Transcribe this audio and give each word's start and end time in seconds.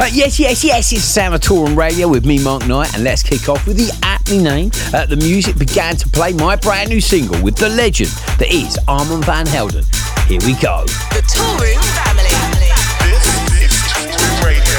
Uh, 0.00 0.10
yes, 0.12 0.40
yes, 0.40 0.64
yes, 0.64 0.92
it's 0.92 1.06
Sanatorum 1.06 1.76
Radio 1.76 2.08
with 2.08 2.26
me, 2.26 2.42
Mark 2.42 2.66
Knight, 2.66 2.92
and 2.94 3.04
let's 3.04 3.22
kick 3.22 3.48
off 3.48 3.64
with 3.64 3.76
the 3.76 3.96
aptly 4.02 4.42
name. 4.42 4.72
Uh, 4.92 5.06
the 5.06 5.14
music 5.14 5.56
began 5.56 5.94
to 5.94 6.08
play 6.08 6.32
my 6.32 6.56
brand 6.56 6.90
new 6.90 7.00
single 7.00 7.40
with 7.44 7.54
the 7.54 7.68
legend 7.68 8.10
that 8.42 8.50
is 8.50 8.76
Armand 8.88 9.24
Van 9.24 9.46
Helden. 9.46 9.84
Here 10.26 10.42
we 10.42 10.58
go. 10.58 10.82
The 11.14 11.22
Toolroom 11.30 11.78
Family. 12.02 12.26
This 13.06 13.70
is 13.70 13.72
Toolroom 13.86 14.42
Radio. 14.42 14.74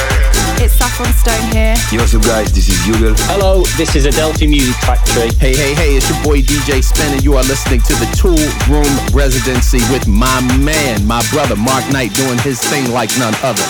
It's 0.60 0.76
Saffron 0.76 1.14
Stone 1.16 1.48
here. 1.56 1.80
Yo, 1.96 2.04
what's 2.04 2.14
up, 2.14 2.22
guys? 2.24 2.52
This 2.52 2.68
is 2.68 2.76
Jugel. 2.84 3.16
Hello, 3.32 3.64
this 3.80 3.96
is 3.96 4.06
Adelphi 4.06 4.48
Music 4.48 4.76
Factory. 4.84 5.32
Hey, 5.40 5.56
hey, 5.56 5.74
hey, 5.76 5.96
it's 5.96 6.12
your 6.12 6.22
boy 6.28 6.44
DJ 6.44 6.84
Spen, 6.84 7.14
and 7.16 7.24
you 7.24 7.40
are 7.40 7.44
listening 7.48 7.80
to 7.88 7.96
the 8.04 8.10
Tool 8.20 8.36
Room 8.68 8.92
Residency 9.16 9.80
with 9.96 10.12
my 10.12 10.44
man, 10.60 11.08
my 11.08 11.24
brother 11.32 11.56
Mark 11.56 11.88
Knight, 11.90 12.14
doing 12.14 12.38
his 12.40 12.60
thing 12.60 12.92
like 12.92 13.10
none 13.18 13.34
other. 13.42 13.64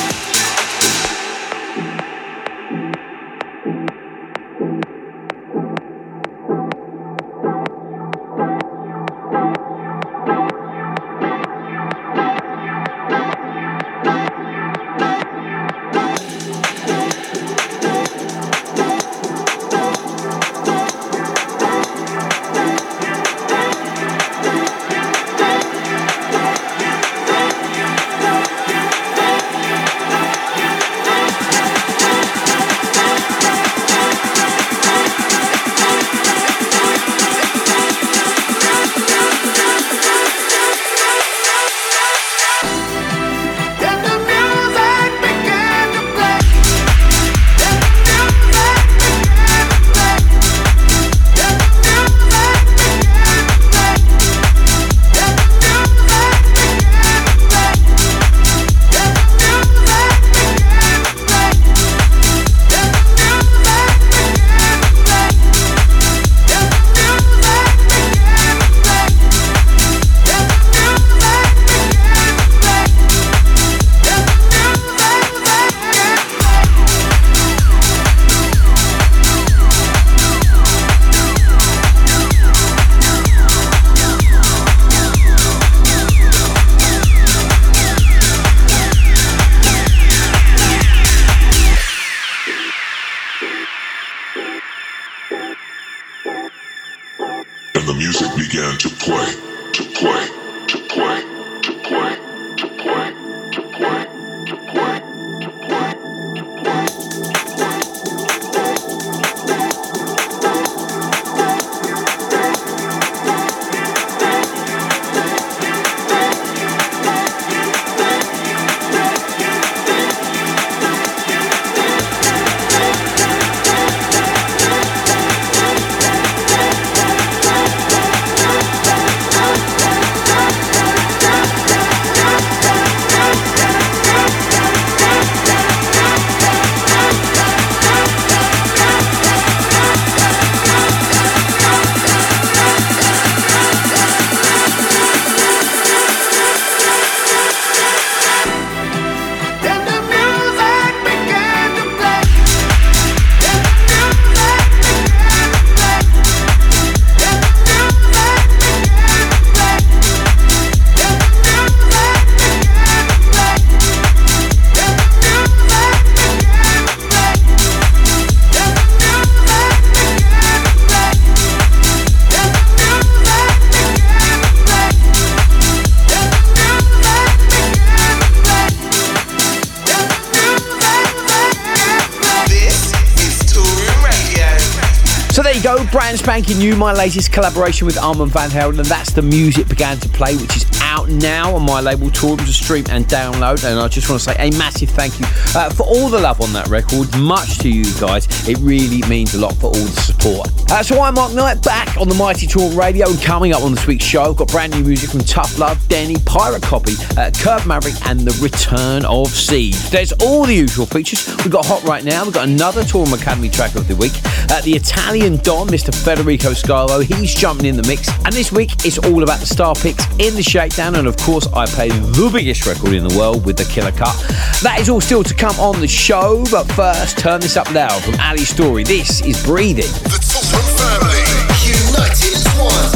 Brand 185.95 186.19
spanking 186.19 186.57
new, 186.57 186.75
my 186.75 186.91
latest 186.91 187.31
collaboration 187.31 187.87
with 187.87 187.97
Armand 187.97 188.29
Van 188.33 188.49
Helden, 188.49 188.81
and 188.81 188.89
that's 188.89 189.13
the 189.13 189.21
music 189.21 189.69
began 189.69 189.97
to 189.99 190.09
play, 190.09 190.35
which 190.35 190.57
is 190.57 190.65
out 190.81 191.07
now 191.07 191.55
on 191.55 191.65
my 191.65 191.79
label 191.79 192.07
Toolroom 192.07 192.45
to 192.45 192.51
stream 192.51 192.83
and 192.89 193.05
download. 193.05 193.63
And 193.63 193.79
I 193.79 193.87
just 193.87 194.09
want 194.09 194.21
to 194.21 194.31
say 194.31 194.35
a 194.37 194.51
massive 194.57 194.89
thank 194.89 195.17
you 195.19 195.25
uh, 195.55 195.69
for 195.69 195.83
all 195.83 196.09
the 196.09 196.19
love 196.19 196.41
on 196.41 196.51
that 196.51 196.67
record. 196.67 197.17
Much 197.17 197.59
to 197.59 197.69
you 197.69 197.85
guys. 197.99 198.27
It 198.47 198.57
really 198.57 199.07
means 199.07 199.35
a 199.35 199.39
lot 199.39 199.55
for 199.55 199.67
all 199.67 199.73
the 199.73 200.01
support. 200.01 200.49
Uh, 200.69 200.83
so 200.83 201.01
I'm 201.01 201.13
Mark 201.13 201.33
Knight 201.33 201.63
back 201.63 201.95
on 201.95 202.09
the 202.09 202.15
Mighty 202.15 202.45
Toolroom 202.45 202.77
Radio, 202.77 203.09
and 203.09 203.21
coming 203.21 203.53
up 203.53 203.61
on 203.61 203.73
this 203.73 203.87
week's 203.87 204.03
show, 204.03 204.23
I've 204.23 204.35
got 204.35 204.49
brand 204.49 204.73
new 204.73 204.83
music 204.83 205.11
from 205.11 205.21
Tough 205.21 205.57
Love, 205.57 205.77
Denney, 205.87 206.23
Pirate 206.25 206.61
Copy, 206.61 206.95
uh, 207.17 207.31
Kurd 207.39 207.65
Maverick, 207.65 207.95
and 208.05 208.19
the 208.19 208.37
Return 208.43 209.05
of 209.05 209.29
Siege. 209.29 209.77
There's 209.91 210.11
all 210.13 210.45
the 210.45 210.55
usual 210.55 210.85
features. 210.85 211.25
We've 211.37 211.51
got 211.51 211.65
Hot 211.67 211.83
Right 211.83 212.03
Now. 212.03 212.25
We've 212.25 212.33
got 212.33 212.49
another 212.49 212.83
Toolroom 212.83 213.13
Academy 213.13 213.49
track 213.49 213.75
of 213.75 213.87
the 213.87 213.95
week. 213.95 214.13
Uh, 214.51 214.61
the 214.61 214.75
Italian 214.75 215.37
Don, 215.37 215.67
Mr. 215.67 215.84
Federico 215.91 216.51
Scavo, 216.51 217.03
he's 217.03 217.33
jumping 217.33 217.65
in 217.65 217.75
the 217.75 217.83
mix. 217.87 218.09
And 218.25 218.33
this 218.33 218.51
week, 218.51 218.71
it's 218.85 218.97
all 218.97 219.23
about 219.23 219.39
the 219.39 219.45
Staff 219.45 219.81
Picks 219.83 220.05
in 220.17 220.35
the 220.35 220.43
shakedown. 220.43 220.95
And 220.95 221.07
of 221.07 221.17
course, 221.17 221.47
I 221.53 221.65
play 221.65 221.89
the 221.89 222.29
biggest 222.31 222.65
record 222.65 222.93
in 222.93 223.07
the 223.07 223.17
world 223.17 223.45
with 223.45 223.57
the 223.57 223.65
Killer 223.65 223.91
Cut. 223.91 224.15
That 224.63 224.77
is 224.79 224.89
all 224.89 225.01
still 225.01 225.23
to 225.23 225.33
come 225.33 225.55
on 225.59 225.79
the 225.81 225.87
show. 225.87 226.43
But 226.51 226.65
first, 226.73 227.17
turn 227.17 227.41
this 227.41 227.57
up 227.57 227.71
loud 227.73 228.03
from 228.03 228.15
Ali 228.19 228.45
Story. 228.45 228.83
This 228.83 229.21
is 229.21 229.43
Breathing. 229.43 229.91
The 230.09 230.19
Toolroom 230.21 230.65
family, 230.77 231.23
united 231.65 232.33
as 232.33 232.45
one. 232.57 232.91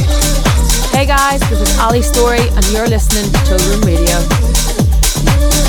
Hey 0.92 1.06
guys, 1.06 1.40
this 1.50 1.62
is 1.62 1.80
Ali 1.80 2.02
Story, 2.02 2.40
and 2.40 2.66
you're 2.72 2.88
listening 2.88 3.32
to 3.32 3.38
Toolroom 3.40 3.86
Radio. 3.86 5.69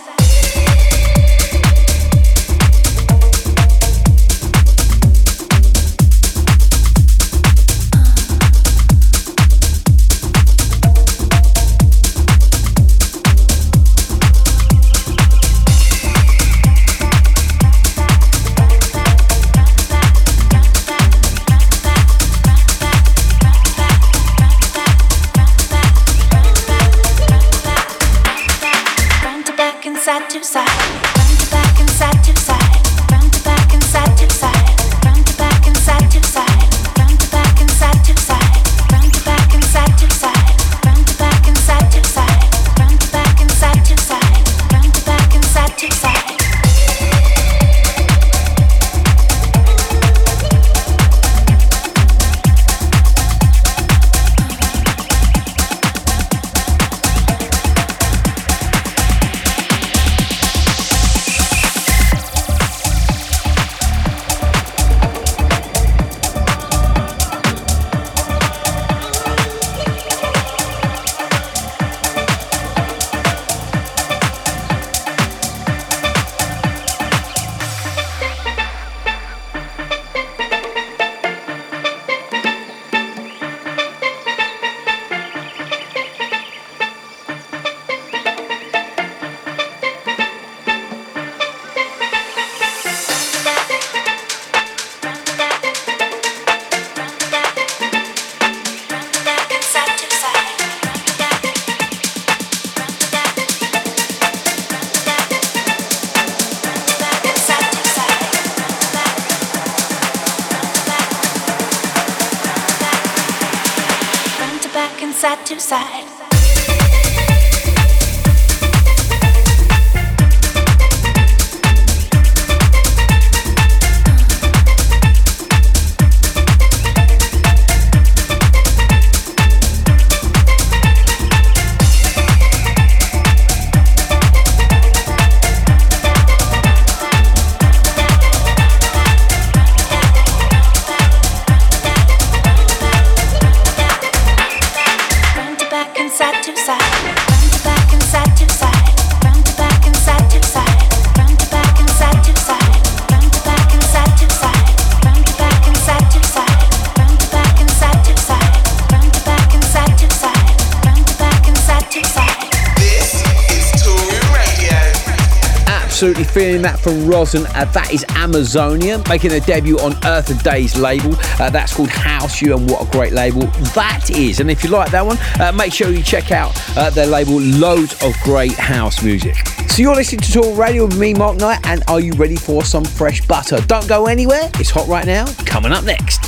Feeling 166.61 166.73
that 166.73 166.83
from 166.83 166.93
Rozzen. 167.09 167.45
Uh, 167.55 167.65
that 167.71 167.91
is 167.91 168.05
Amazonia 168.09 169.01
making 169.09 169.31
a 169.31 169.39
debut 169.39 169.79
on 169.79 169.95
Earth 170.05 170.29
of 170.29 170.43
Days 170.43 170.77
label. 170.77 171.15
Uh, 171.39 171.49
that's 171.49 171.73
called 171.73 171.89
HouseU, 171.89 172.55
and 172.55 172.69
what 172.69 172.87
a 172.87 172.91
great 172.91 173.13
label 173.13 173.47
that 173.73 174.11
is. 174.11 174.39
And 174.39 174.51
if 174.51 174.63
you 174.63 174.69
like 174.69 174.91
that 174.91 175.03
one, 175.03 175.17
uh, 175.39 175.51
make 175.53 175.73
sure 175.73 175.89
you 175.89 176.03
check 176.03 176.31
out 176.31 176.51
uh, 176.77 176.91
their 176.91 177.07
label. 177.07 177.39
Loads 177.39 177.93
of 178.03 178.13
great 178.21 178.53
house 178.53 179.01
music. 179.01 179.37
So 179.69 179.81
you're 179.81 179.95
listening 179.95 180.21
to 180.21 180.31
Talk 180.31 180.55
Radio 180.55 180.85
with 180.85 180.99
me, 180.99 181.15
Mark 181.15 181.37
Knight, 181.37 181.65
and 181.65 181.83
are 181.87 181.99
you 181.99 182.13
ready 182.13 182.35
for 182.35 182.63
some 182.63 182.85
fresh 182.85 183.25
butter? 183.25 183.59
Don't 183.61 183.87
go 183.87 184.05
anywhere. 184.05 184.51
It's 184.59 184.69
hot 184.69 184.87
right 184.87 185.05
now. 185.07 185.25
Coming 185.45 185.71
up 185.71 185.83
next. 185.83 186.19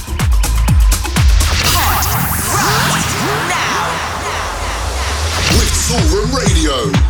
Hot 1.70 2.06
right 2.50 3.06
now 3.54 3.86
With 5.60 5.70
Toolroom 5.86 6.34
Radio. 6.34 7.03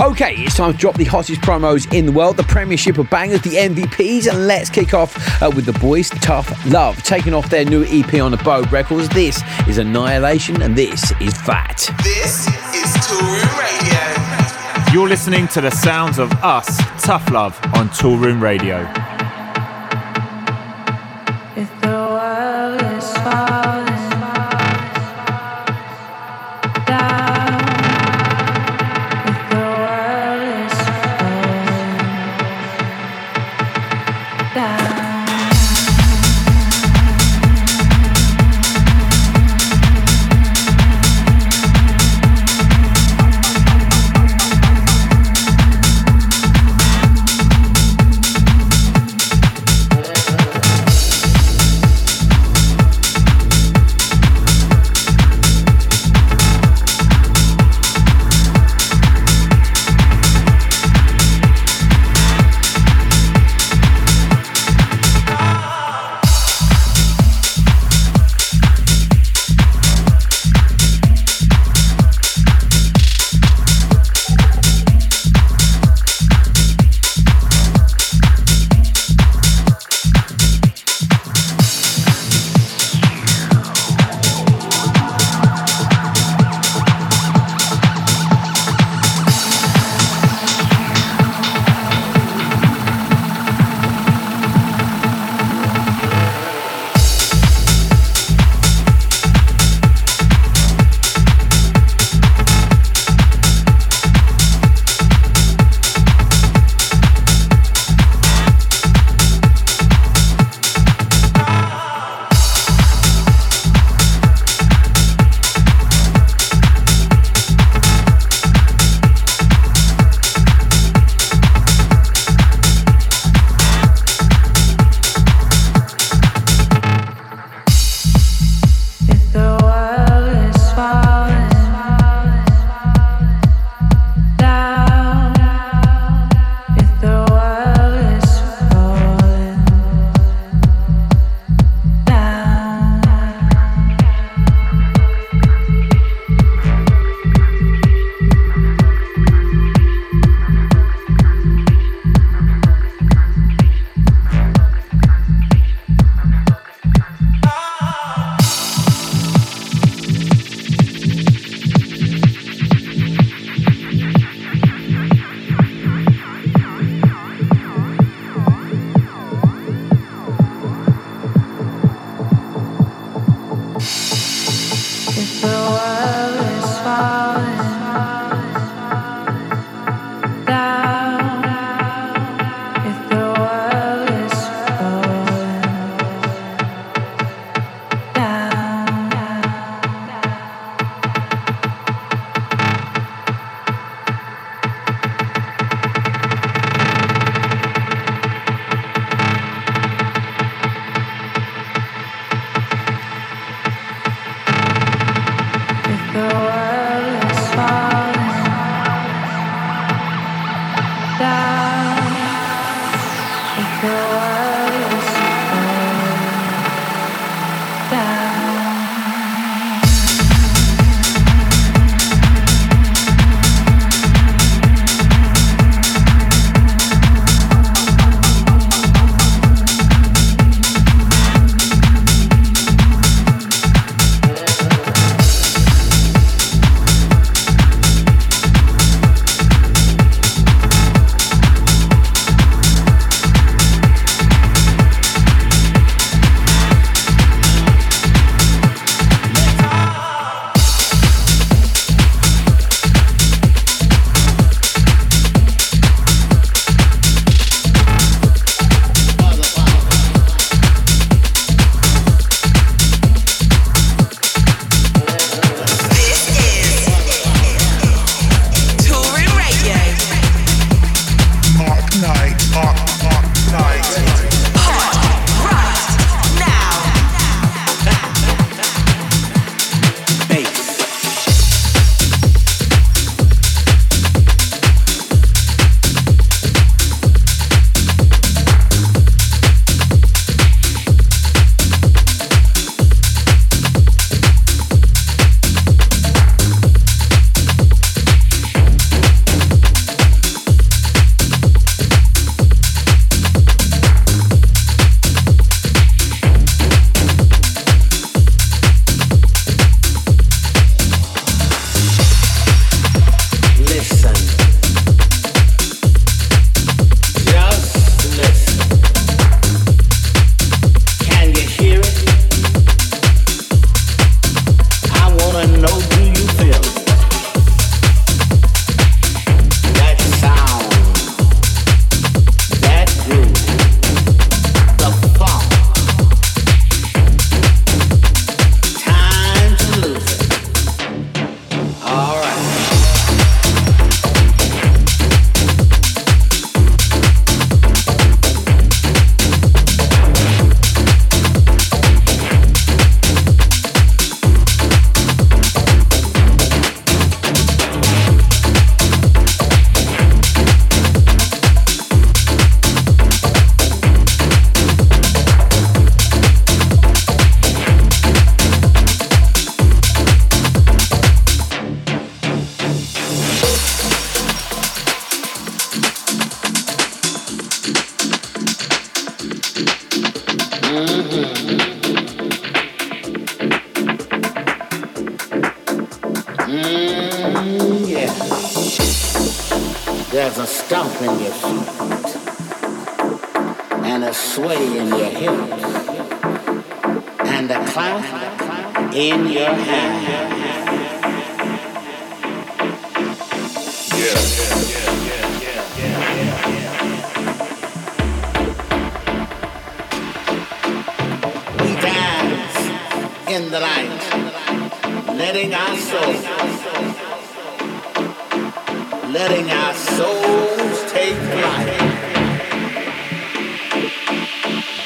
Okay, 0.00 0.34
it's 0.36 0.56
time 0.56 0.72
to 0.72 0.78
drop 0.78 0.94
the 0.94 1.04
hottest 1.04 1.42
promos 1.42 1.92
in 1.92 2.06
the 2.06 2.12
world, 2.12 2.38
the 2.38 2.42
Premiership 2.44 2.96
of 2.96 3.10
Bangers, 3.10 3.42
the 3.42 3.50
MVPs, 3.50 4.28
and 4.28 4.46
let's 4.46 4.70
kick 4.70 4.94
off 4.94 5.14
uh, 5.42 5.50
with 5.54 5.66
the 5.66 5.74
boys 5.74 6.08
Tough 6.08 6.50
Love, 6.64 7.02
taking 7.02 7.34
off 7.34 7.50
their 7.50 7.66
new 7.66 7.84
EP 7.84 8.14
on 8.14 8.32
Abode 8.32 8.72
Records. 8.72 9.10
This 9.10 9.42
is 9.68 9.76
Annihilation, 9.76 10.62
and 10.62 10.74
this 10.74 11.12
is 11.20 11.36
Fat. 11.42 11.90
This 12.02 12.46
is 12.48 12.90
Toolroom 13.04 13.58
Radio. 13.58 14.90
You're 14.90 15.08
listening 15.08 15.46
to 15.48 15.60
the 15.60 15.70
sounds 15.70 16.18
of 16.18 16.32
us, 16.42 16.78
Tough 17.04 17.30
Love, 17.30 17.60
on 17.74 17.90
Toolroom 17.90 18.40
Radio. 18.40 19.09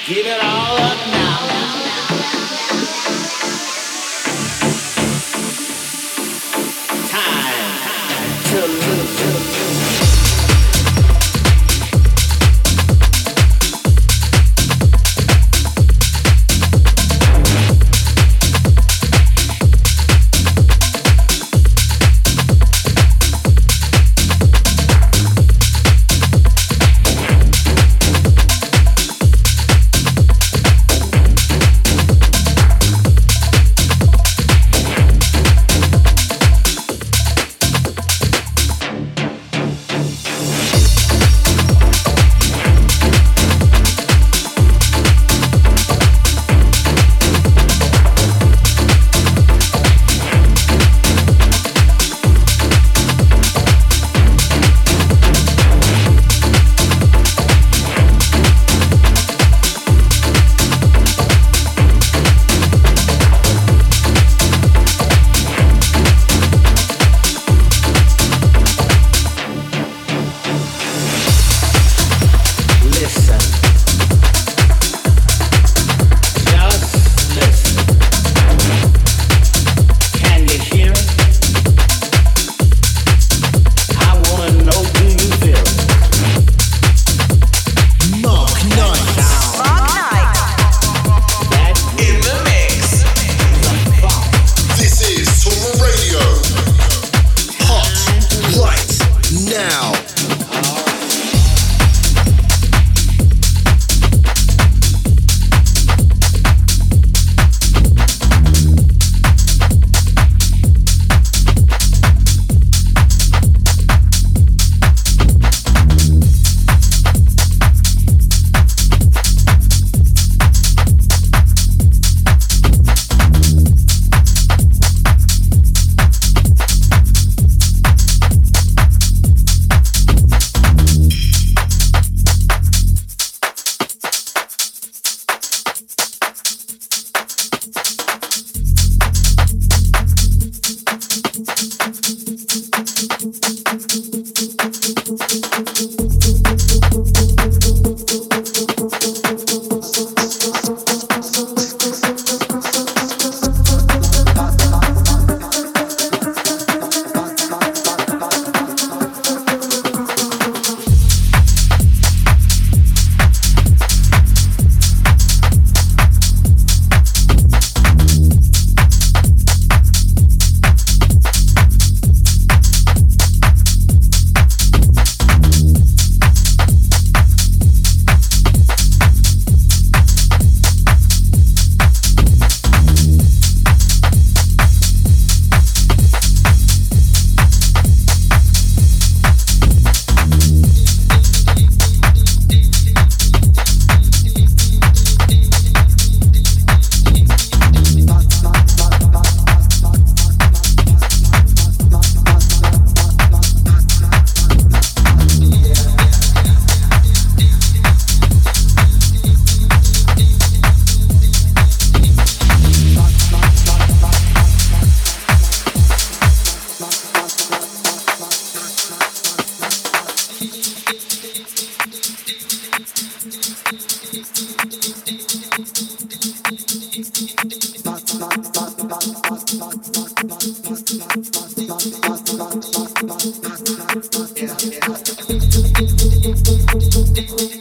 Give 0.06 0.26
it 0.26 0.44
all 0.44 0.76
up 0.76 1.13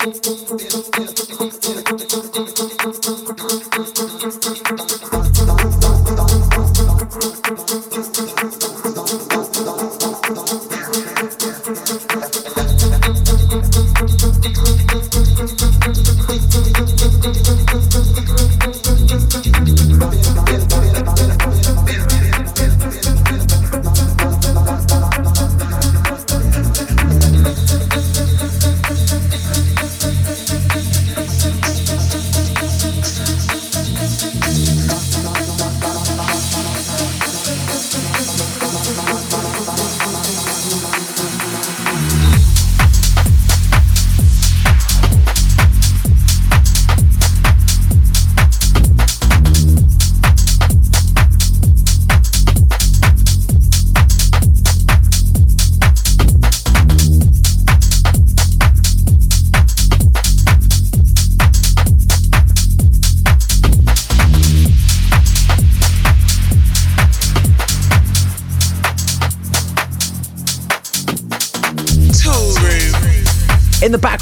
Yeah. 0.06 0.12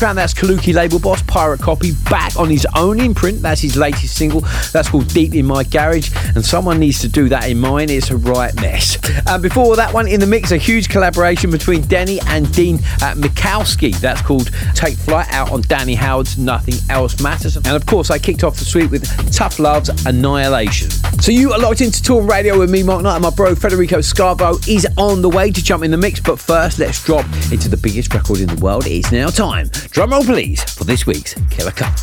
Background, 0.02 0.18
that's 0.18 0.34
Kaluki 0.34 0.74
label 0.74 0.98
boss 0.98 1.22
Pirate 1.22 1.60
Copy 1.60 1.92
back 2.10 2.36
on 2.36 2.50
his 2.50 2.66
own 2.76 3.00
imprint. 3.00 3.40
That's 3.44 3.62
his 3.62 3.78
latest 3.78 4.16
single. 4.16 4.42
That's 4.74 4.90
called 4.90 5.08
Deep 5.10 5.36
in 5.36 5.46
My 5.46 5.64
Garage, 5.64 6.10
and 6.34 6.44
someone 6.44 6.80
needs 6.80 7.02
to 7.02 7.08
do 7.08 7.30
that 7.30 7.48
in 7.48 7.60
mine. 7.60 7.92
It's 7.92 8.10
a 8.10 8.18
right 8.18 8.52
mess. 8.56 8.98
And 9.28 9.44
before 9.44 9.76
that 9.76 9.94
one 9.94 10.08
in 10.08 10.20
the 10.20 10.26
mix, 10.26 10.50
a 10.52 10.58
huge 10.58 10.90
collaboration 10.90 11.52
between 11.52 11.84
Denney 11.84 12.20
and 12.30 12.52
Dean 12.52 12.78
uh, 12.78 13.14
Mickowski. 13.14 13.96
That's 14.00 14.24
called 14.24 14.50
Take 14.74 14.98
Flight 14.98 15.28
out 15.30 15.52
on 15.52 15.62
Danny 15.62 15.94
Howard's 15.94 16.36
Nothing 16.36 16.74
Else 16.90 17.22
Matters. 17.22 17.56
And 17.56 17.68
of 17.68 17.86
course, 17.86 18.10
I 18.10 18.18
kicked 18.18 18.44
off 18.44 18.58
the 18.58 18.66
suite 18.66 18.90
with 18.90 19.06
Tough 19.32 19.60
Love's 19.60 19.90
Annihilation. 20.08 20.90
So 21.20 21.32
you 21.32 21.54
are 21.54 21.60
locked 21.60 21.82
into 21.82 22.02
Toolroom 22.02 22.28
Radio 22.28 22.58
with 22.58 22.72
me, 22.72 22.82
Mark 22.82 23.04
Knight, 23.04 23.18
and 23.18 23.24
my 23.24 23.30
bro 23.30 23.54
Federico 23.54 24.00
Scavo 24.00 24.68
is 24.68 24.88
on 24.98 25.22
the 25.22 25.30
way 25.30 25.52
to 25.52 25.64
jump 25.64 25.84
in 25.84 25.92
the 25.92 25.98
mix. 25.98 26.20
But 26.20 26.40
first, 26.40 26.80
let's 26.80 27.06
drop 27.06 27.26
into 27.52 27.70
the 27.70 27.78
biggest 27.78 28.12
record 28.16 28.40
in 28.40 28.48
the 28.48 28.60
world. 28.66 28.88
It's 28.88 29.12
now 29.12 29.30
time. 29.30 29.70
Drum 29.92 30.12
roll, 30.12 30.24
please, 30.24 30.64
for 30.64 30.86
this 30.86 31.06
week's 31.06 31.34
Killer 31.50 31.72
Cut. 31.72 31.94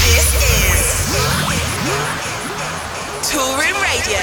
This 0.00 0.32
is 0.34 0.80
Toolroom 3.30 3.76
Radio. 3.82 4.20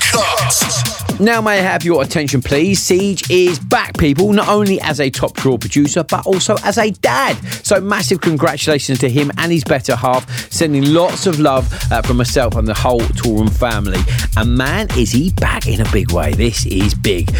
Cut. 0.00 1.18
Now, 1.18 1.40
may 1.40 1.58
I 1.58 1.62
have 1.62 1.84
your 1.84 2.02
attention, 2.04 2.42
please? 2.42 2.80
Siege 2.80 3.28
is 3.28 3.58
back, 3.58 3.98
people, 3.98 4.32
not 4.32 4.48
only 4.48 4.80
as 4.82 5.00
a 5.00 5.10
top 5.10 5.34
draw 5.34 5.58
producer, 5.58 6.04
but 6.04 6.24
also 6.24 6.54
as 6.62 6.78
a 6.78 6.90
dad. 6.90 7.36
So, 7.72 7.80
massive 7.80 8.20
congratulations 8.20 8.98
to 8.98 9.08
him 9.08 9.30
and 9.38 9.50
his 9.50 9.64
better 9.64 9.96
half, 9.96 10.28
sending 10.52 10.92
lots 10.92 11.26
of 11.26 11.40
love 11.40 11.72
uh, 11.90 12.02
from 12.02 12.18
myself 12.18 12.54
and 12.54 12.68
the 12.68 12.74
whole 12.74 13.00
Toolroom 13.00 13.50
family. 13.50 13.98
And 14.36 14.58
man, 14.58 14.88
is 14.98 15.10
he 15.10 15.30
back 15.30 15.66
in 15.66 15.80
a 15.80 15.90
big 15.90 16.12
way. 16.12 16.34
This 16.34 16.66
is 16.66 16.92
big. 16.92 17.34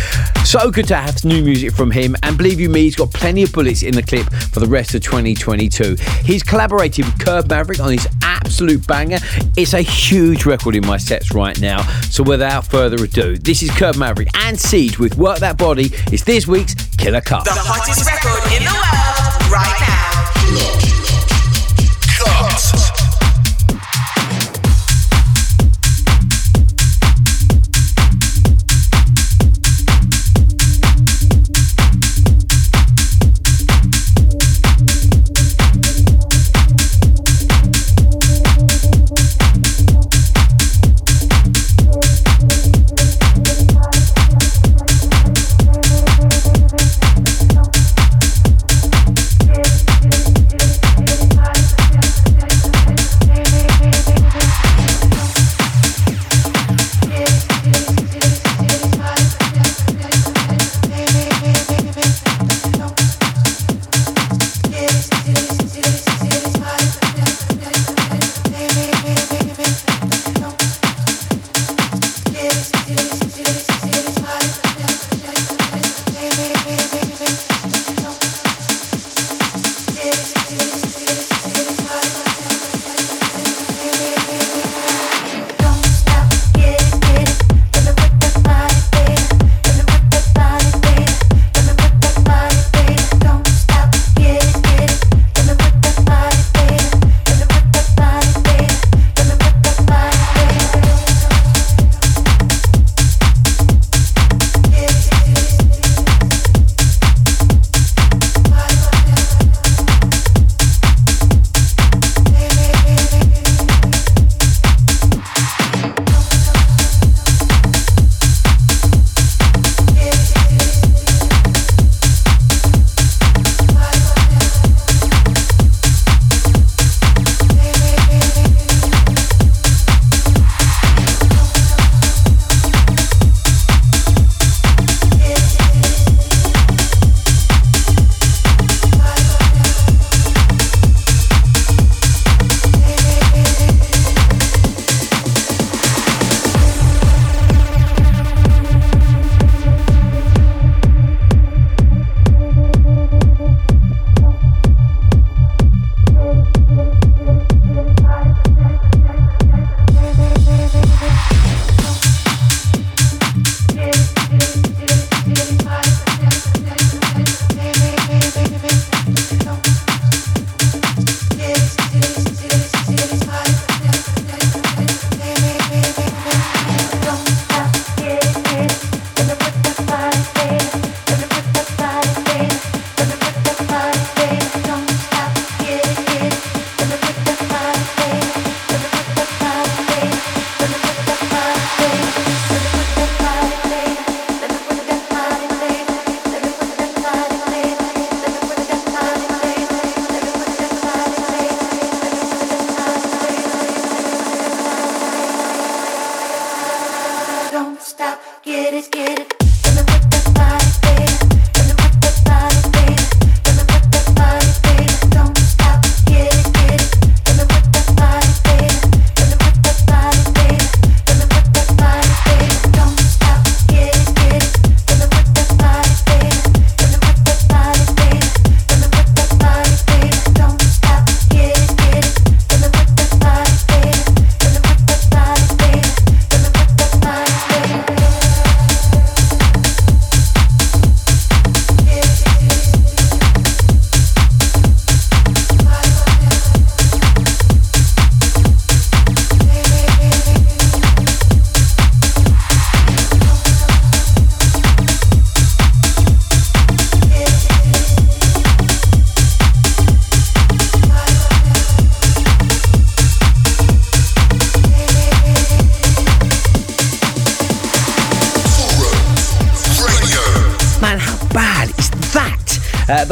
So 0.47 0.71
good 0.71 0.89
to 0.89 0.97
have 0.97 1.23
new 1.23 1.45
music 1.45 1.75
from 1.75 1.91
him, 1.91 2.17
and 2.23 2.39
believe 2.39 2.61
you 2.61 2.71
me, 2.71 2.85
he's 2.85 2.97
got 2.97 3.13
plenty 3.13 3.43
of 3.43 3.53
bullets 3.53 3.83
in 3.83 3.95
the 3.95 4.03
clip 4.03 4.25
for 4.33 4.61
the 4.61 4.67
rest 4.67 4.95
of 4.95 5.03
2022. 5.03 5.97
He's 6.25 6.43
collaborated 6.43 7.05
with 7.05 7.23
Kurd 7.23 7.51
Maverick 7.51 7.81
on 7.81 7.93
his 7.93 8.09
absolute 8.23 8.87
banger. 8.87 9.19
It's 9.59 9.75
a 9.75 9.83
huge 9.83 10.47
record 10.47 10.77
in 10.77 10.87
my 10.87 10.97
sets 10.97 11.35
right 11.35 11.61
now. 11.61 11.83
So, 12.09 12.23
without 12.23 12.67
further 12.67 13.05
ado, 13.05 13.37
this 13.37 13.63
is 13.63 13.71
Kurd 13.73 13.99
Maverick 13.99 14.29
and 14.35 14.59
Siege 14.59 14.99
with 14.99 15.19
Work 15.19 15.41
That 15.41 15.59
Body. 15.59 15.91
It's 16.11 16.25
this 16.25 16.47
week's 16.47 16.75
Killer 16.97 17.21
Cut. 17.21 17.45
The 17.45 17.51
hottest 17.53 18.07
record 18.07 18.51
in 18.51 18.65
the 18.65 18.73
world 18.73 19.53
right 19.53 19.79
now. 19.79 20.22
Thank 20.25 20.92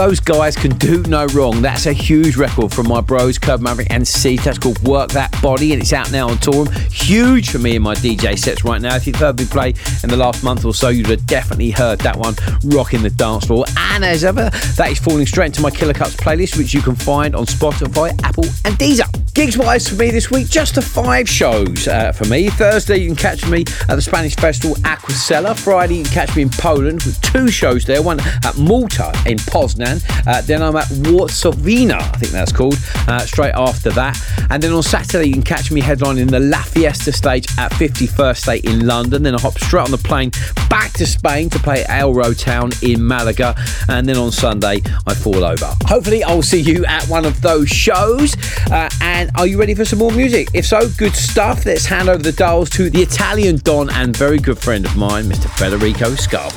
those 0.01 0.19
guys 0.19 0.57
can 0.57 0.75
do 0.79 1.03
no 1.03 1.27
wrong. 1.27 1.61
That's 1.61 1.85
a 1.85 1.93
huge 1.93 2.39
record 2.39 2.73
from 2.73 2.89
my 2.89 3.03
bros, 3.03 3.37
Kurd 3.37 3.61
Maverick 3.61 3.89
and 3.91 4.09
C. 4.09 4.39
That's 4.39 4.57
called 4.57 4.79
Work 4.83 5.11
That 5.11 5.31
Body, 5.43 5.75
and 5.75 5.83
it's 5.83 5.93
out 5.93 6.11
now 6.11 6.31
on 6.31 6.39
tour. 6.39 6.71
Huge 6.91 7.51
for 7.51 7.59
me 7.59 7.77
in 7.77 7.83
my 7.83 7.95
DJ 7.97 8.39
sets 8.39 8.65
right 8.65 8.81
now. 8.81 8.97
If 8.97 9.07
you've 9.07 9.17
heard 9.17 9.39
me 9.39 9.45
play 9.45 9.75
in 10.03 10.09
the 10.09 10.17
last 10.17 10.43
month 10.43 10.65
or 10.65 10.73
so, 10.73 10.89
you'd 10.89 11.09
have 11.09 11.27
definitely 11.27 11.71
heard 11.71 11.99
that 11.99 12.17
one 12.17 12.35
rocking 12.65 13.03
the 13.03 13.11
dance 13.11 13.45
floor. 13.45 13.67
And 13.77 14.03
as 14.03 14.25
ever, 14.25 14.49
that 14.77 14.89
is 14.91 14.99
falling 14.99 15.27
straight 15.27 15.49
into 15.49 15.61
my 15.61 15.71
Killer 15.71 15.93
Cuts 15.93 16.17
playlist, 16.17 16.57
which 16.57 16.73
you 16.73 16.81
can 16.81 16.97
find 16.97 17.37
on 17.37 17.45
Spotify, 17.45 18.19
Apple, 18.23 18.45
and 18.65 18.79
Deezer. 18.79 19.05
Gigs 19.35 19.59
wise 19.59 19.87
for 19.87 19.97
me 19.97 20.11
this 20.11 20.31
week, 20.31 20.49
just 20.49 20.77
the 20.77 20.83
five 20.83 21.29
shows 21.29 21.87
uh, 21.87 22.11
for 22.13 22.25
me. 22.27 22.49
Thursday, 22.49 22.97
you 22.97 23.09
can 23.09 23.17
catch 23.17 23.47
me 23.47 23.65
at 23.89 23.97
the 23.97 24.03
Spanish 24.03 24.35
festival 24.35 24.77
Aquasella. 25.11 25.59
Friday, 25.59 25.97
you 25.97 26.05
can 26.05 26.13
catch 26.13 26.37
me 26.37 26.43
in 26.43 26.51
Poland 26.51 27.03
with 27.03 27.21
two 27.21 27.49
shows 27.49 27.85
there 27.85 28.03
one 28.03 28.21
at 28.21 28.57
Malta 28.57 29.13
in 29.27 29.39
Poznan. 29.39 30.03
Uh, 30.27 30.41
then 30.43 30.63
I'm 30.63 30.77
at 30.77 30.87
Warszawina, 30.87 32.01
I 32.01 32.17
think 32.19 32.33
that's 32.33 32.53
called, 32.53 32.77
uh, 33.09 33.21
straight 33.21 33.55
after 33.55 33.91
that. 33.91 34.19
And 34.51 34.63
then 34.63 34.73
on 34.73 34.83
Saturday, 34.83 35.27
you 35.27 35.33
can 35.33 35.43
catch 35.43 35.71
me 35.71 35.81
headlining 35.81 36.31
the 36.31 36.41
La 36.41 36.63
Fiesta 36.63 37.13
stage 37.13 37.47
at 37.59 37.73
51st 37.73 38.37
State 38.37 38.65
in 38.65 38.87
London. 38.87 39.23
Then 39.23 39.35
I 39.35 39.41
hop 39.41 39.59
straight 39.59 39.85
on 39.85 39.91
the 39.91 39.99
plane 39.99 40.31
back 40.69 40.93
to 40.95 41.07
Spain 41.07 41.51
to 41.51 41.59
play 41.59 41.85
Elro 41.85 42.39
Town 42.39 42.71
in 42.83 43.07
Malaga. 43.07 43.55
And 43.89 44.09
then 44.09 44.17
on 44.17 44.31
Sunday, 44.33 44.81
I 45.07 45.15
fall 45.15 45.45
over. 45.45 45.75
Hopefully, 45.87 46.23
I'll 46.23 46.43
see 46.43 46.61
you 46.61 46.85
at 46.87 47.05
one 47.09 47.25
of 47.25 47.41
those 47.43 47.69
shows. 47.69 48.37
Uh, 48.71 48.89
and 49.01 49.31
are 49.37 49.47
you 49.47 49.59
ready 49.59 49.75
for 49.75 49.85
some 49.85 49.99
more 49.99 50.13
music? 50.13 50.49
If 50.55 50.67
so, 50.67 50.89
good 50.97 51.15
stuff. 51.15 51.67
Let's 51.67 51.87
hand 51.87 52.09
over 52.09 52.23
the 52.23 52.33
dials 52.33 52.71
to 52.71 52.89
the 52.91 53.03
Italian 53.03 53.57
Don 53.59 53.91
and 53.91 54.17
very 54.17 54.39
good 54.39 54.59
friend 54.59 54.85
of 54.85 54.97
mine, 54.97 55.00
Mr. 55.01 55.49
Federico 55.57 56.15
time. 56.15 56.51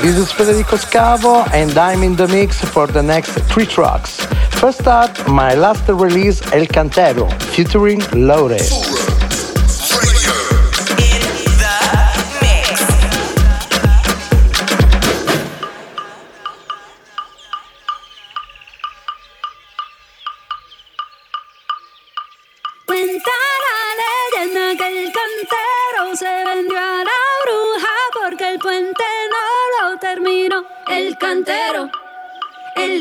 This 0.00 0.16
is 0.16 0.32
Federico 0.32 0.76
Scavo, 0.76 1.46
and 1.52 1.76
I'm 1.76 2.02
in 2.02 2.16
the 2.16 2.26
mix 2.28 2.64
for 2.64 2.86
the 2.86 3.02
next 3.02 3.32
three 3.50 3.66
tracks. 3.66 4.24
First 4.58 4.86
up, 4.86 5.28
my 5.28 5.54
last 5.54 5.86
release, 5.86 6.40
El 6.50 6.64
Cantero, 6.64 7.30
featuring 7.54 8.00
Lore. 8.14 9.01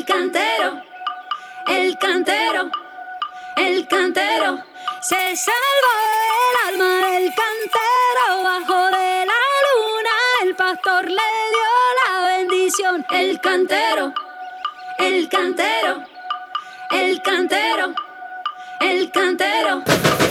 El 0.01 0.07
cantero, 0.07 0.81
el 1.67 1.97
cantero, 1.99 2.71
el 3.55 3.87
cantero. 3.87 4.63
Se 4.99 5.35
salvó 5.35 5.93
el 6.39 6.73
alma 6.73 7.07
del 7.07 7.31
cantero 7.35 8.43
bajo 8.43 8.85
de 8.85 9.25
la 9.27 9.41
luna. 9.67 10.11
El 10.41 10.55
pastor 10.55 11.05
le 11.05 11.11
dio 11.51 11.69
la 11.99 12.25
bendición. 12.25 13.05
El 13.11 13.39
cantero, 13.41 14.11
el 14.97 15.29
cantero, 15.29 16.03
el 16.89 17.21
cantero. 17.21 17.93
El 18.79 19.11
cantero. 19.11 19.83
El 19.85 20.30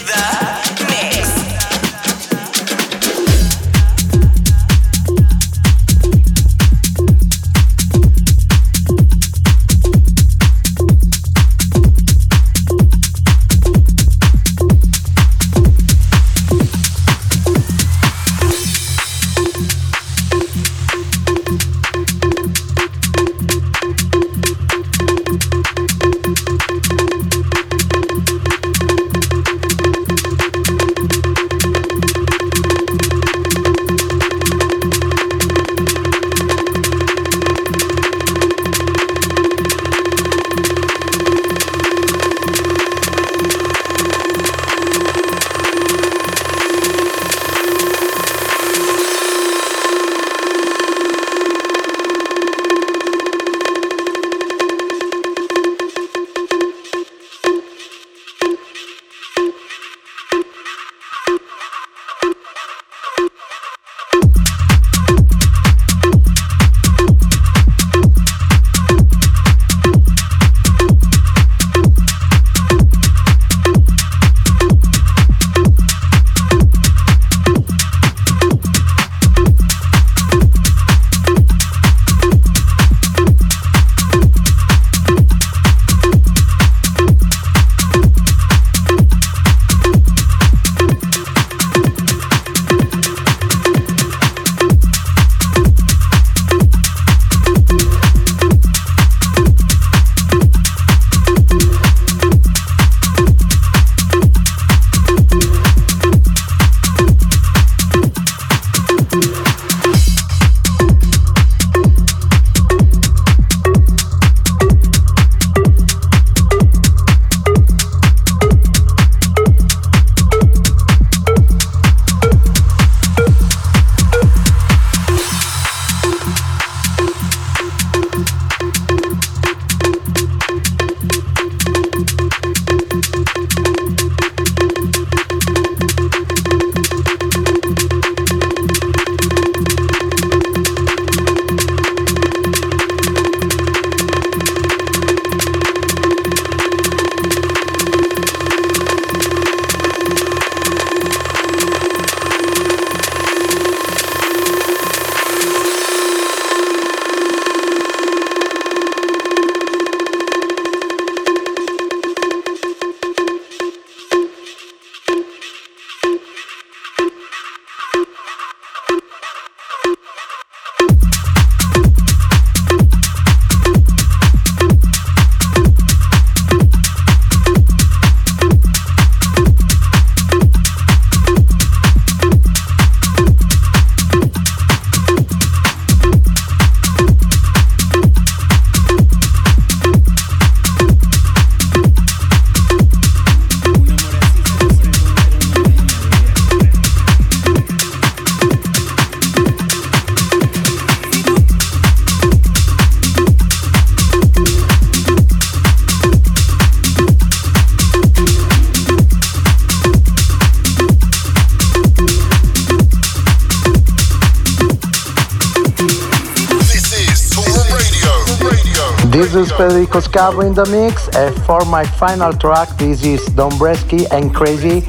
Is 219.36 219.52
Federico 219.52 220.00
Scavo 220.00 220.46
in 220.46 220.54
the 220.54 220.66
mix. 220.68 221.10
And 221.16 221.36
for 221.46 221.66
my 221.66 221.84
final 221.84 222.34
track, 222.34 222.70
this 222.78 223.04
is 223.04 223.22
Dombresky 223.30 224.06
and 224.12 224.32
Crusy 224.32 224.84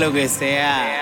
lo 0.00 0.10
que 0.12 0.28
sea. 0.28 0.99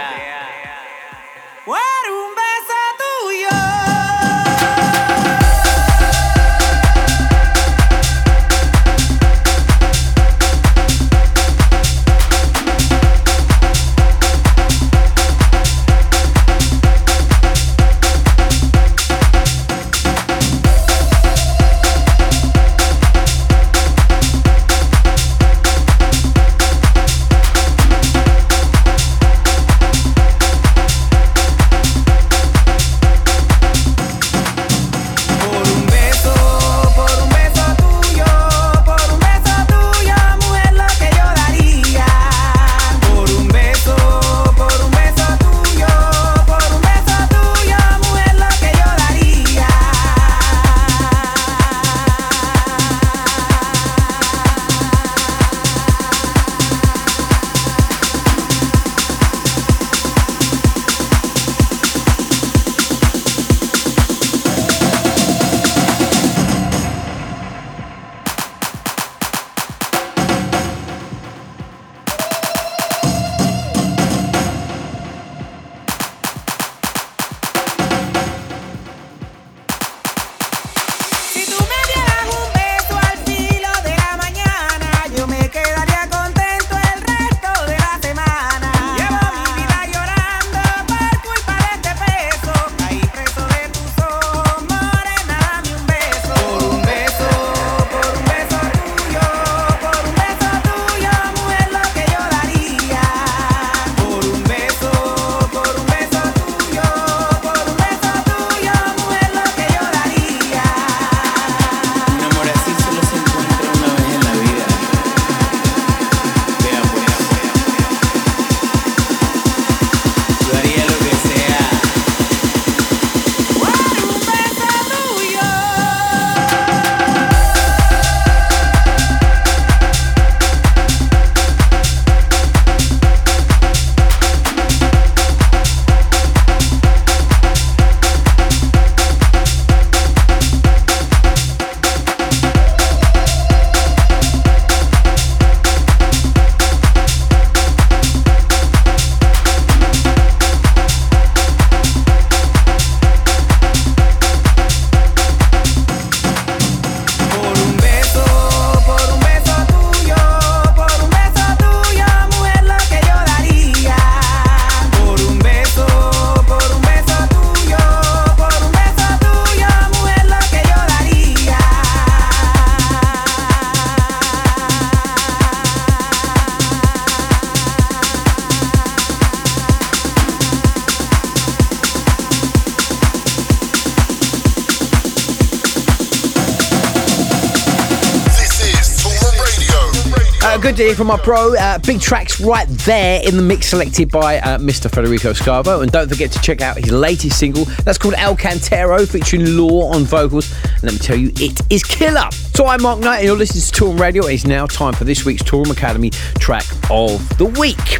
Good 190.78 190.84
to 190.84 190.88
hear 190.90 190.96
from 190.96 191.08
my 191.08 191.16
pro. 191.16 191.56
Uh, 191.56 191.78
big 191.80 192.00
tracks 192.00 192.40
right 192.40 192.68
there 192.68 193.20
in 193.26 193.36
the 193.36 193.42
mix 193.42 193.66
selected 193.66 194.12
by 194.12 194.38
uh, 194.38 194.58
Mr. 194.58 194.88
Federico 194.88 195.32
Scavo. 195.32 195.82
And 195.82 195.90
don't 195.90 196.08
forget 196.08 196.30
to 196.30 196.40
check 196.40 196.60
out 196.60 196.76
his 196.76 196.92
latest 196.92 197.36
single. 197.36 197.64
That's 197.82 197.98
called 197.98 198.14
El 198.16 198.36
Cantero, 198.36 199.04
featuring 199.08 199.56
Lore 199.56 199.92
on 199.92 200.04
vocals. 200.04 200.54
And 200.62 200.84
let 200.84 200.92
me 200.92 200.98
tell 201.00 201.16
you, 201.16 201.32
it 201.34 201.60
is 201.68 201.82
killer. 201.82 202.30
So 202.30 202.66
I'm 202.66 202.80
Mark 202.80 203.00
Knight, 203.00 203.16
and 203.16 203.24
you're 203.24 203.36
listening 203.36 203.62
to 203.62 203.72
Toolroom 203.72 203.98
Radio. 203.98 204.26
It's 204.26 204.46
now 204.46 204.66
time 204.66 204.92
for 204.92 205.02
this 205.02 205.24
week's 205.24 205.42
Toolroom 205.42 205.72
Academy 205.72 206.10
track 206.38 206.64
of 206.92 207.26
the 207.38 207.46
week. 207.58 207.98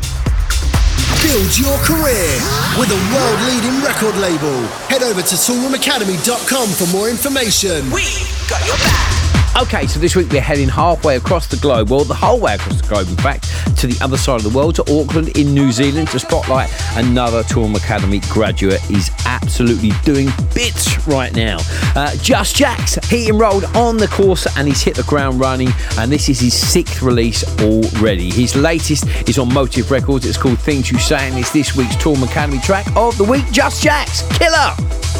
Build 1.26 1.58
your 1.58 1.76
career 1.82 2.30
with 2.78 2.94
a 2.94 3.00
world 3.10 3.40
leading 3.50 3.82
record 3.82 4.14
label. 4.22 4.56
Head 4.86 5.02
over 5.02 5.20
to 5.20 5.34
toolroomacademy.com 5.34 6.68
for 6.68 6.96
more 6.96 7.08
information. 7.08 7.90
We 7.90 8.06
got 8.48 8.64
your 8.64 8.76
back. 8.76 9.17
Okay, 9.56 9.88
so 9.88 9.98
this 9.98 10.14
week 10.14 10.30
we're 10.30 10.40
heading 10.40 10.68
halfway 10.68 11.16
across 11.16 11.48
the 11.48 11.56
globe, 11.56 11.90
well, 11.90 12.04
the 12.04 12.14
whole 12.14 12.38
way 12.38 12.54
across 12.54 12.80
the 12.80 12.86
globe, 12.86 13.08
in 13.08 13.16
fact, 13.16 13.44
to 13.78 13.88
the 13.88 13.98
other 14.02 14.16
side 14.16 14.36
of 14.36 14.44
the 14.44 14.56
world, 14.56 14.76
to 14.76 14.82
Auckland 14.82 15.36
in 15.36 15.52
New 15.52 15.72
Zealand 15.72 16.08
to 16.08 16.18
spotlight 16.20 16.70
another 16.94 17.42
Toolroom 17.42 17.76
Academy 17.76 18.20
graduate. 18.30 18.80
He's 18.82 19.10
absolutely 19.26 19.90
doing 20.04 20.28
bits 20.54 21.06
right 21.08 21.34
now. 21.34 21.58
Uh, 21.96 22.14
Just.Jax, 22.16 22.94
he 23.08 23.28
enrolled 23.28 23.64
on 23.76 23.96
the 23.96 24.06
course 24.08 24.46
and 24.56 24.68
he's 24.68 24.80
hit 24.80 24.94
the 24.94 25.02
ground 25.04 25.40
running, 25.40 25.70
and 25.98 26.10
this 26.10 26.28
is 26.28 26.38
his 26.38 26.54
sixth 26.54 27.02
release 27.02 27.42
already. 27.60 28.30
His 28.30 28.54
latest 28.54 29.06
is 29.28 29.38
on 29.38 29.52
Motive 29.52 29.90
Records. 29.90 30.24
It's 30.24 30.38
called 30.38 30.60
Things 30.60 30.90
You 30.90 30.98
Say, 30.98 31.28
and 31.28 31.36
it's 31.36 31.52
this 31.52 31.76
week's 31.76 31.96
Toolroom 31.96 32.24
Academy 32.24 32.60
track 32.60 32.86
of 32.96 33.18
the 33.18 33.24
week. 33.24 33.44
Just.Jax, 33.50 34.22
killer. 34.38 34.74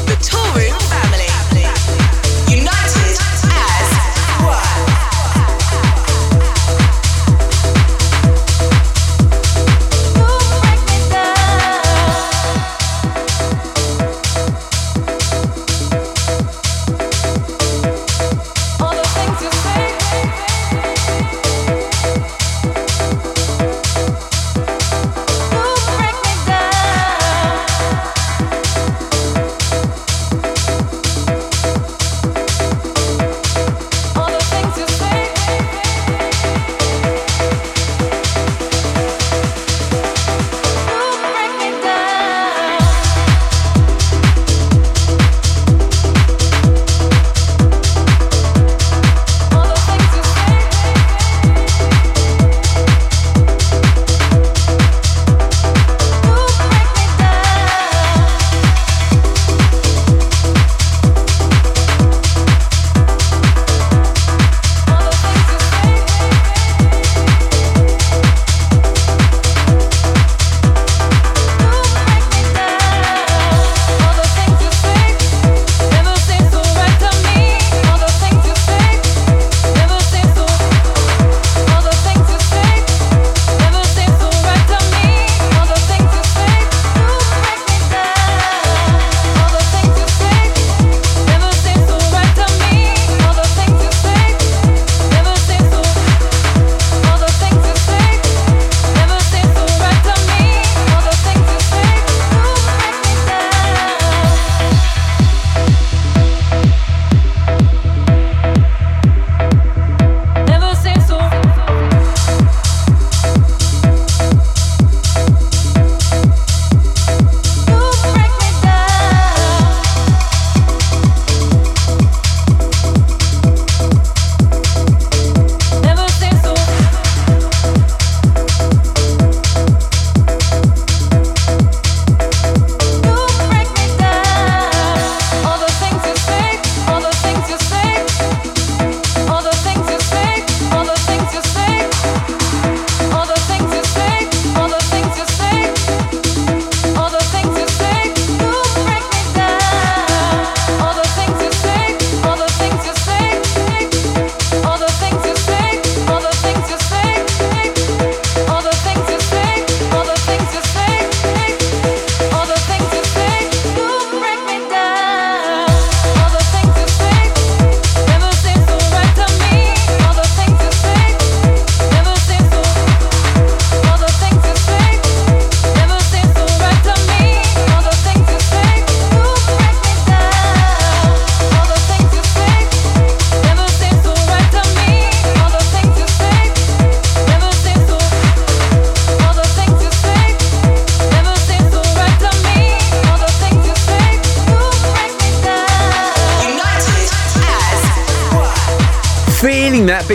The 0.05 0.17
Toolroom 0.21 0.79
family. 0.89 1.28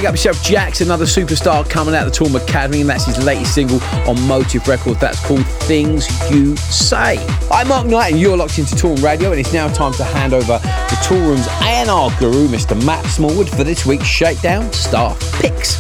Big 0.05 0.11
up 0.11 0.15
yourself, 0.17 0.43
Jax, 0.43 0.83
another 0.83 1.07
superstar 1.07 1.67
coming 1.67 1.95
out 1.95 2.07
of 2.07 2.13
the 2.13 2.19
Toolroom 2.19 2.37
Academy, 2.45 2.83
and 2.83 2.91
that's 2.91 3.07
his 3.07 3.25
latest 3.25 3.55
single 3.55 3.83
on 4.07 4.21
Motive 4.29 4.69
Records. 4.69 5.01
That's 5.01 5.19
called 5.25 5.47
Things 5.65 6.07
You 6.31 6.55
Say. 6.59 7.17
I'm 7.51 7.69
Mark 7.69 7.87
Knight, 7.87 8.13
and 8.13 8.21
you're 8.21 8.37
locked 8.37 8.59
into 8.59 8.75
Toolroom 8.75 9.03
Radio, 9.03 9.31
and 9.31 9.41
it's 9.41 9.55
now 9.55 9.67
time 9.69 9.95
to 9.95 10.05
hand 10.05 10.35
over 10.35 10.59
to 10.59 10.95
Toolroom's 11.09 11.47
A&R 11.63 12.11
guru, 12.19 12.49
Mr. 12.49 12.77
Matt 12.85 13.03
Smallwood, 13.07 13.49
for 13.49 13.65
this 13.65 13.87
week's 13.87 14.05
Shakedown 14.05 14.71
Staff 14.75 15.19
Picks. 15.41 15.79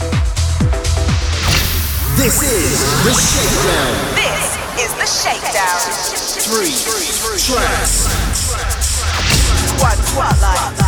This 2.16 2.41
is 2.41 2.81
the 3.05 3.12
Shakedown. 3.20 3.93
This 4.16 4.57
is 4.81 4.95
the 4.95 5.05
shakedown. 5.05 5.81
Three 6.41 6.72
tracks. 7.45 8.09
One 9.83 9.99
spotlight. 9.99 10.84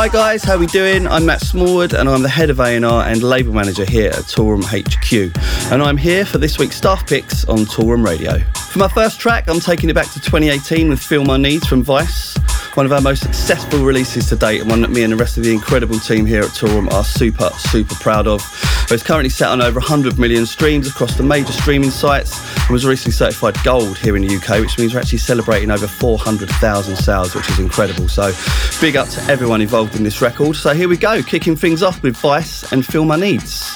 Hi 0.00 0.08
guys, 0.08 0.42
how 0.42 0.56
we 0.56 0.66
doing? 0.66 1.06
I'm 1.06 1.26
Matt 1.26 1.42
Smallwood 1.42 1.92
and 1.92 2.08
I'm 2.08 2.22
the 2.22 2.28
head 2.30 2.48
of 2.48 2.58
A&R 2.58 3.04
and 3.06 3.22
label 3.22 3.52
manager 3.52 3.84
here 3.84 4.08
at 4.08 4.24
Toolroom 4.24 4.64
HQ. 4.64 5.70
And 5.70 5.82
I'm 5.82 5.98
here 5.98 6.24
for 6.24 6.38
this 6.38 6.58
week's 6.58 6.76
staff 6.76 7.06
picks 7.06 7.44
on 7.44 7.66
Toolroom 7.66 8.02
Radio. 8.02 8.38
For 8.70 8.78
my 8.78 8.88
first 8.88 9.20
track, 9.20 9.46
I'm 9.46 9.60
taking 9.60 9.90
it 9.90 9.92
back 9.92 10.10
to 10.12 10.18
2018 10.18 10.88
with 10.88 11.00
Feel 11.00 11.26
My 11.26 11.36
Needs 11.36 11.66
from 11.66 11.84
Weiss. 11.84 12.34
One 12.76 12.86
of 12.86 12.92
our 12.92 13.02
most 13.02 13.22
successful 13.22 13.84
releases 13.84 14.26
to 14.30 14.36
date 14.36 14.62
and 14.62 14.70
one 14.70 14.80
that 14.80 14.90
me 14.90 15.02
and 15.02 15.12
the 15.12 15.18
rest 15.18 15.36
of 15.36 15.44
the 15.44 15.52
incredible 15.52 15.98
team 15.98 16.24
here 16.24 16.40
at 16.40 16.48
Toolroom 16.52 16.90
are 16.94 17.04
super, 17.04 17.50
super 17.58 17.94
proud 17.96 18.26
of. 18.26 18.40
It's 18.92 19.04
currently 19.04 19.28
set 19.30 19.48
on 19.48 19.62
over 19.62 19.78
100 19.78 20.18
million 20.18 20.44
streams 20.44 20.88
across 20.88 21.16
the 21.16 21.22
major 21.22 21.52
streaming 21.52 21.90
sites 21.90 22.36
and 22.62 22.70
was 22.70 22.84
recently 22.84 23.12
certified 23.12 23.56
gold 23.62 23.96
here 23.96 24.16
in 24.16 24.26
the 24.26 24.34
UK, 24.34 24.60
which 24.60 24.76
means 24.78 24.92
we're 24.92 25.00
actually 25.00 25.18
celebrating 25.18 25.70
over 25.70 25.86
400,000 25.86 26.96
sales, 26.96 27.34
which 27.36 27.48
is 27.50 27.60
incredible. 27.60 28.08
So 28.08 28.32
big 28.80 28.96
up 28.96 29.08
to 29.10 29.22
everyone 29.30 29.60
involved 29.60 29.94
in 29.94 30.02
this 30.02 30.20
record. 30.20 30.56
So 30.56 30.74
here 30.74 30.88
we 30.88 30.96
go, 30.96 31.22
kicking 31.22 31.54
things 31.54 31.84
off 31.84 32.02
with 32.02 32.20
Weiss 32.24 32.72
and 32.72 32.84
Feel 32.84 33.04
My 33.04 33.14
Needs. 33.14 33.69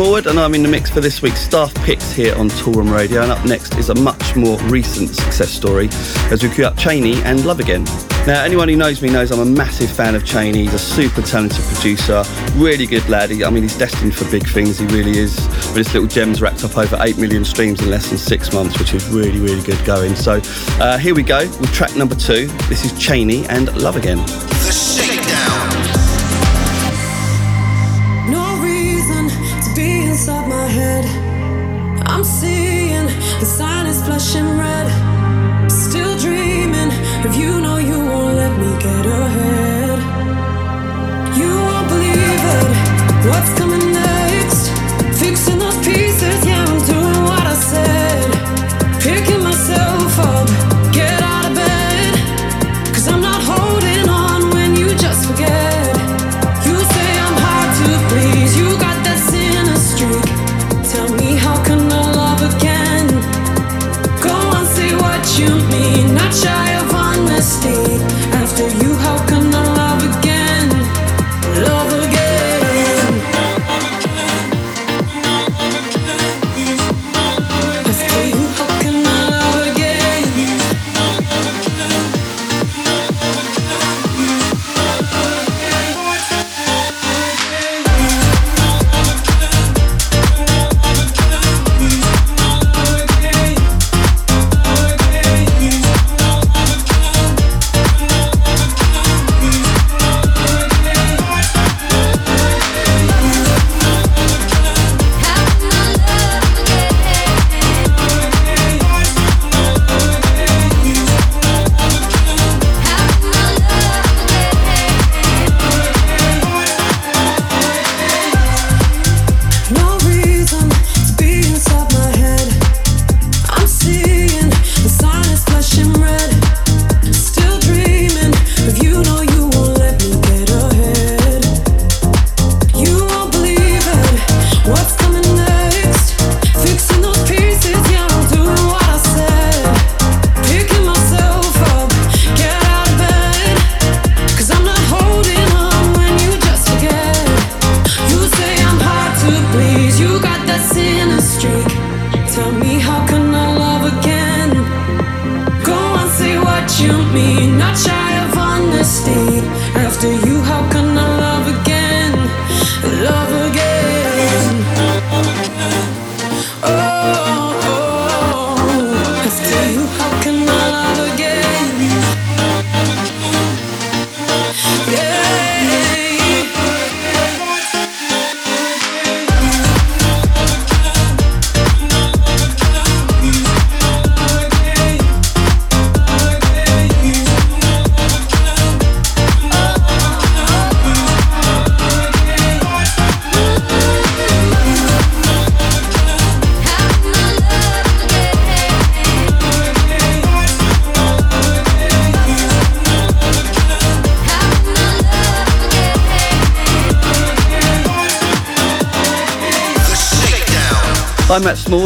Smallwood 0.00 0.28
and 0.28 0.40
I'm 0.40 0.54
in 0.54 0.62
the 0.62 0.68
mix 0.68 0.88
for 0.88 1.02
this 1.02 1.20
week's 1.20 1.40
staff 1.40 1.74
picks 1.84 2.10
here 2.10 2.34
on 2.36 2.48
Toolroom 2.48 2.90
Radio. 2.90 3.20
And 3.20 3.30
up 3.30 3.44
next 3.44 3.76
is 3.76 3.90
a 3.90 3.94
much 3.94 4.34
more 4.34 4.58
recent 4.62 5.10
success 5.14 5.50
story 5.50 5.90
as 6.32 6.42
we 6.42 6.48
queue 6.48 6.64
up 6.64 6.78
CHANEY 6.78 7.22
and 7.24 7.44
Love 7.44 7.60
Again. 7.60 7.84
Now, 8.26 8.42
anyone 8.42 8.70
who 8.70 8.76
knows 8.76 9.02
me 9.02 9.10
knows 9.10 9.30
I'm 9.30 9.40
a 9.40 9.44
massive 9.44 9.90
fan 9.90 10.14
of 10.14 10.24
CHANEY. 10.24 10.62
He's 10.62 10.72
a 10.72 10.78
super 10.78 11.20
talented 11.20 11.62
producer, 11.66 12.24
really 12.54 12.86
good 12.86 13.06
lad. 13.10 13.28
He, 13.28 13.44
I 13.44 13.50
mean, 13.50 13.62
he's 13.62 13.76
destined 13.76 14.14
for 14.14 14.24
big 14.30 14.48
things, 14.48 14.78
he 14.78 14.86
really 14.86 15.18
is. 15.18 15.36
But 15.36 15.74
this 15.74 15.92
little 15.92 16.08
gem's 16.08 16.40
racked 16.40 16.64
up 16.64 16.78
over 16.78 16.96
8 16.98 17.18
million 17.18 17.44
streams 17.44 17.82
in 17.82 17.90
less 17.90 18.08
than 18.08 18.16
six 18.16 18.54
months, 18.54 18.78
which 18.78 18.94
is 18.94 19.06
really, 19.10 19.38
really 19.38 19.62
good 19.62 19.84
going. 19.84 20.16
So 20.16 20.40
uh, 20.80 20.96
here 20.96 21.14
we 21.14 21.22
go 21.22 21.40
with 21.40 21.74
track 21.74 21.94
number 21.94 22.14
two. 22.14 22.46
This 22.70 22.86
is 22.86 22.98
CHANEY 22.98 23.44
and 23.48 23.70
Love 23.76 23.96
Again. 23.96 24.24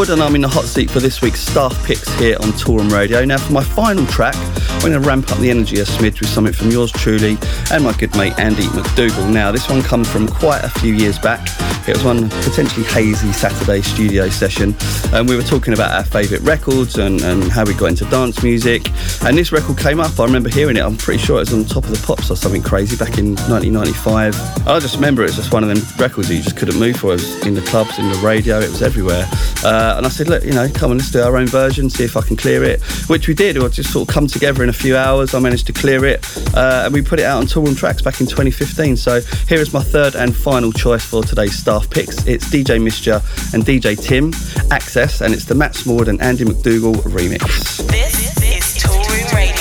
Smallwood 0.05 0.21
and 0.21 0.29
I'm 0.29 0.35
in 0.35 0.43
the 0.43 0.49
hot 0.49 0.65
seat 0.65 0.91
for 0.91 1.01
this 1.01 1.23
week's 1.23 1.41
staff 1.41 1.73
picks 1.87 2.13
here 2.19 2.37
on 2.41 2.49
Toolroom 2.53 2.93
Radio. 2.93 3.25
Now, 3.25 3.39
for 3.39 3.53
my 3.53 3.65
final 3.65 4.05
track, 4.07 4.35
I'm 4.37 4.81
going 4.81 4.93
to 4.93 5.01
ramp 5.01 5.31
up 5.33 5.39
the 5.39 5.51
energy 5.51 5.79
a 5.81 5.85
smidge 5.85 6.21
with 6.21 6.29
something 6.29 6.53
from 6.53 6.71
yours 6.71 6.93
truly 6.93 7.39
and 7.71 7.85
my 7.85 7.93
good 7.95 8.15
mate 8.17 8.39
Andy 8.39 8.65
McDougall. 8.65 9.33
Now, 9.33 9.51
this 9.51 9.69
one 9.69 9.83
comes 9.83 10.11
from 10.11 10.29
quite 10.29 10.63
a 10.63 10.69
few 10.69 10.93
years 10.93 11.19
back. 11.19 11.49
It 11.89 11.95
was 11.97 12.05
one 12.05 12.31
potentially 12.31 12.85
hazy 12.87 13.31
Saturday 13.33 13.83
studio 13.83 14.31
session, 14.31 14.75
and 15.13 15.29
we 15.29 15.37
were 15.37 15.43
talking 15.43 15.75
about 15.75 15.91
our 15.91 16.05
favourite 16.05 16.43
records 16.43 16.97
and, 16.97 17.21
and 17.21 17.45
how 17.53 17.65
we 17.67 17.75
got 17.75 17.87
into 17.87 18.07
dance 18.07 18.43
music. 18.43 18.89
And 19.23 19.37
this 19.37 19.53
record 19.53 19.77
came 19.77 20.01
up. 20.01 20.19
I 20.19 20.25
remember 20.25 20.49
hearing 20.49 20.79
it. 20.79 20.81
I'm 20.81 20.97
pretty 20.97 21.23
sure 21.23 21.37
it 21.37 21.41
was 21.41 21.53
on 21.53 21.65
top 21.67 21.85
of 21.85 21.91
the 21.91 22.03
pops 22.07 22.31
or 22.31 22.37
something 22.37 22.63
crazy 22.63 22.97
back 22.97 23.19
in 23.19 23.35
1995. 23.35 24.35
I 24.67 24.81
just 24.81 24.95
remember 24.95 25.23
it 25.23 25.27
was 25.27 25.37
just 25.37 25.53
one 25.53 25.63
of 25.63 25.69
them 25.69 25.85
records 25.99 26.29
that 26.29 26.35
you 26.35 26.43
just 26.43 26.57
couldn't 26.57 26.79
move 26.79 26.97
for. 26.97 27.09
It 27.09 27.21
was 27.21 27.47
in 27.47 27.53
the 27.53 27.63
clubs, 27.63 27.99
in 27.99 28.09
the 28.09 28.19
radio, 28.19 28.61
it 28.61 28.71
was 28.71 28.81
everywhere. 28.81 29.29
Uh, 29.65 29.95
and 29.97 30.07
I 30.07 30.09
said, 30.09 30.29
look, 30.29 30.45
you 30.45 30.53
know, 30.53 30.69
come 30.69 30.91
on, 30.91 30.99
let's 30.99 31.11
do 31.11 31.23
our 31.23 31.37
own 31.37 31.47
version, 31.47 31.91
see 31.91 32.05
if 32.05 32.17
I 32.17 32.23
can 32.23 32.37
clear 32.37 32.63
it. 32.63 32.83
Which 33.09 33.27
we 33.27 33.35
did. 33.35 33.59
We 33.59 33.69
just 33.71 33.93
sort 33.93 34.09
of 34.09 34.15
come 34.15 34.27
together 34.27 34.63
in 34.63 34.69
a 34.69 34.75
few 34.75 34.97
hours. 34.97 35.35
I 35.35 35.41
managed 35.41 35.67
to 35.67 35.73
clear 35.73 36.05
it, 36.05 36.25
uh, 36.55 36.83
and 36.85 36.95
we 36.95 37.03
put 37.03 37.19
it 37.19 37.25
out 37.25 37.39
on 37.39 37.47
Tour 37.47 37.65
Toolroom 37.65 37.75
Trax 37.75 38.03
back 38.05 38.21
in 38.21 38.27
2015. 38.27 38.97
So 38.97 39.21
here 39.49 39.61
is 39.61 39.73
my 39.73 39.83
third 39.83 40.15
and 40.17 40.35
final 40.35 40.73
choice 40.73 41.05
for 41.05 41.23
today's 41.23 41.57
staff 41.57 41.89
picks. 41.89 42.27
It's 42.27 42.49
DJ 42.49 42.81
Misjah 42.81 43.23
and 43.55 43.65
DJ 43.65 44.01
Tim, 44.01 44.33
Access, 44.71 45.21
and 45.21 45.33
it's 45.33 45.45
the 45.45 45.55
Matt 45.55 45.75
Smallwood 45.75 46.09
and 46.09 46.21
Andy 46.21 46.45
McDougall 46.45 46.97
remix. 47.05 47.87
This 47.89 48.37
is 48.43 48.83
Toolroom 48.83 49.33
Radio. 49.33 49.55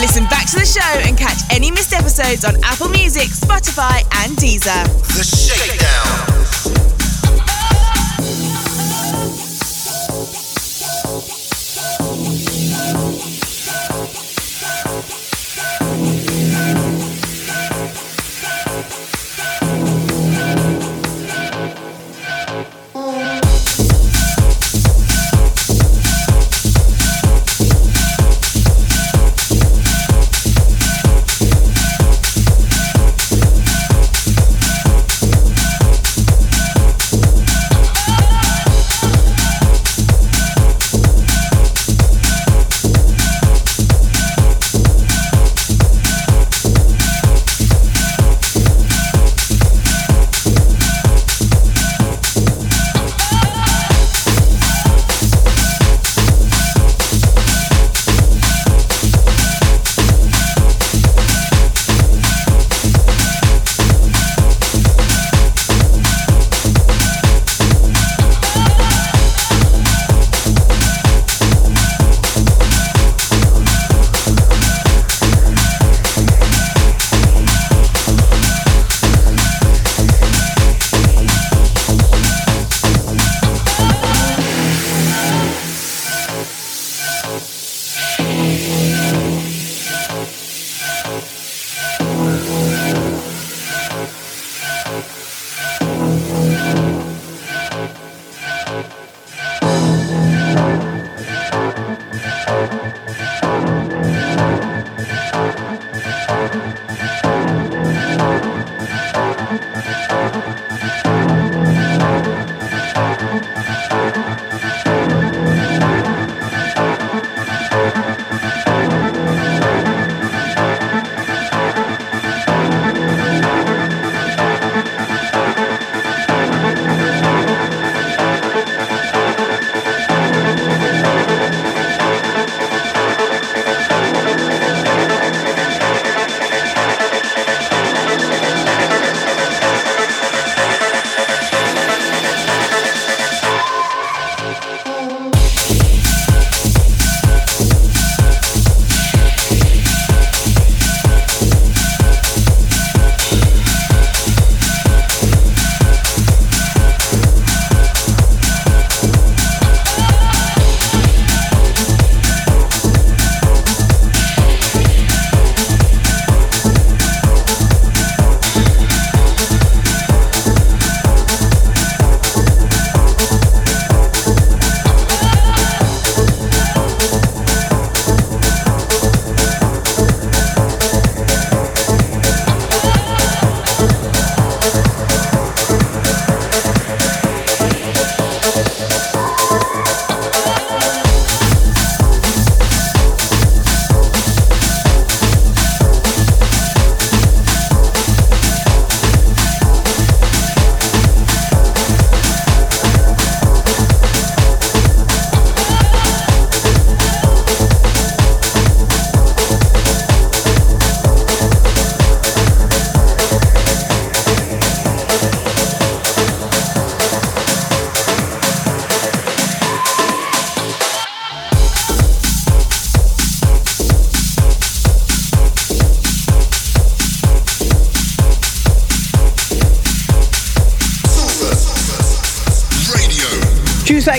Listen 0.00 0.24
back 0.26 0.46
to 0.50 0.56
the 0.56 0.66
show 0.66 1.08
and 1.08 1.16
catch 1.18 1.38
any 1.50 1.70
missed 1.70 1.92
episodes 1.92 2.44
on 2.44 2.54
Apple 2.64 2.88
Music, 2.88 3.28
Spotify, 3.28 4.02
and 4.24 4.36
Deezer. 4.36 4.86
The 5.16 5.24
Shakedown. 5.24 6.17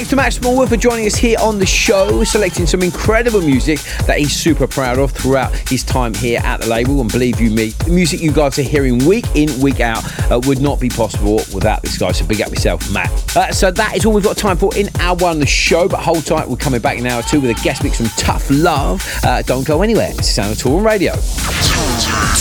To 0.10 0.16
Matt 0.16 0.34
Smallwood 0.34 0.70
for 0.70 0.78
joining 0.78 1.05
us 1.05 1.14
here 1.14 1.38
on 1.39 1.60
the 1.60 1.66
show, 1.68 2.24
selecting 2.24 2.66
some 2.66 2.82
incredible 2.82 3.41
music 3.41 3.80
that 4.07 4.18
he's 4.18 4.32
super 4.36 4.66
proud 4.66 4.97
of 4.97 5.12
throughout 5.12 5.53
his 5.70 5.84
time 5.84 6.16
here 6.16 6.39
at 6.43 6.62
the 6.62 6.68
label. 6.68 6.99
And 6.99 7.12
believe 7.12 7.39
you 7.39 7.51
me, 7.51 7.70
the 7.70 7.91
music 7.91 8.20
you 8.20 8.32
guys 8.32 8.57
are 8.57 8.64
hearing 8.64 9.05
week 9.05 9.26
in, 9.36 9.62
week 9.62 9.82
out 9.82 10.03
uh, 10.32 10.41
would 10.47 10.62
not 10.62 10.80
be 10.80 10.89
possible 10.89 11.36
without 11.53 11.84
this 11.84 11.99
guy. 11.99 12.12
So 12.12 12.26
big 12.26 12.41
up 12.41 12.49
yourself, 12.49 12.91
Matt. 12.91 13.38
Uh, 13.38 13.51
so 13.51 13.70
that 13.70 13.95
is 13.95 14.03
all 14.03 14.14
we've 14.14 14.24
got 14.24 14.36
time 14.36 14.57
for 14.57 14.76
in 14.76 14.89
hour 14.99 15.16
one 15.16 15.34
of 15.34 15.39
the 15.39 15.45
show. 15.45 15.88
But 15.88 15.99
hold 15.99 16.26
tight, 16.26 16.49
we're 16.49 16.55
coming 16.55 16.82
back 16.82 16.97
in 16.97 17.05
hour 17.05 17.22
two 17.22 17.39
with 17.39 17.51
a 17.51 17.64
guest 17.64 17.84
mix 17.84 17.97
from 17.97 18.07
Tough 18.18 18.49
Love. 18.49 19.05
Uh, 19.24 19.43
don't 19.43 19.68
go 19.68 19.84
anywhere. 19.84 20.10
It's 20.10 20.18
the 20.18 20.24
sound 20.24 20.51
of 20.53 20.57
Toolroom 20.57 20.86
Radio. 20.86 21.14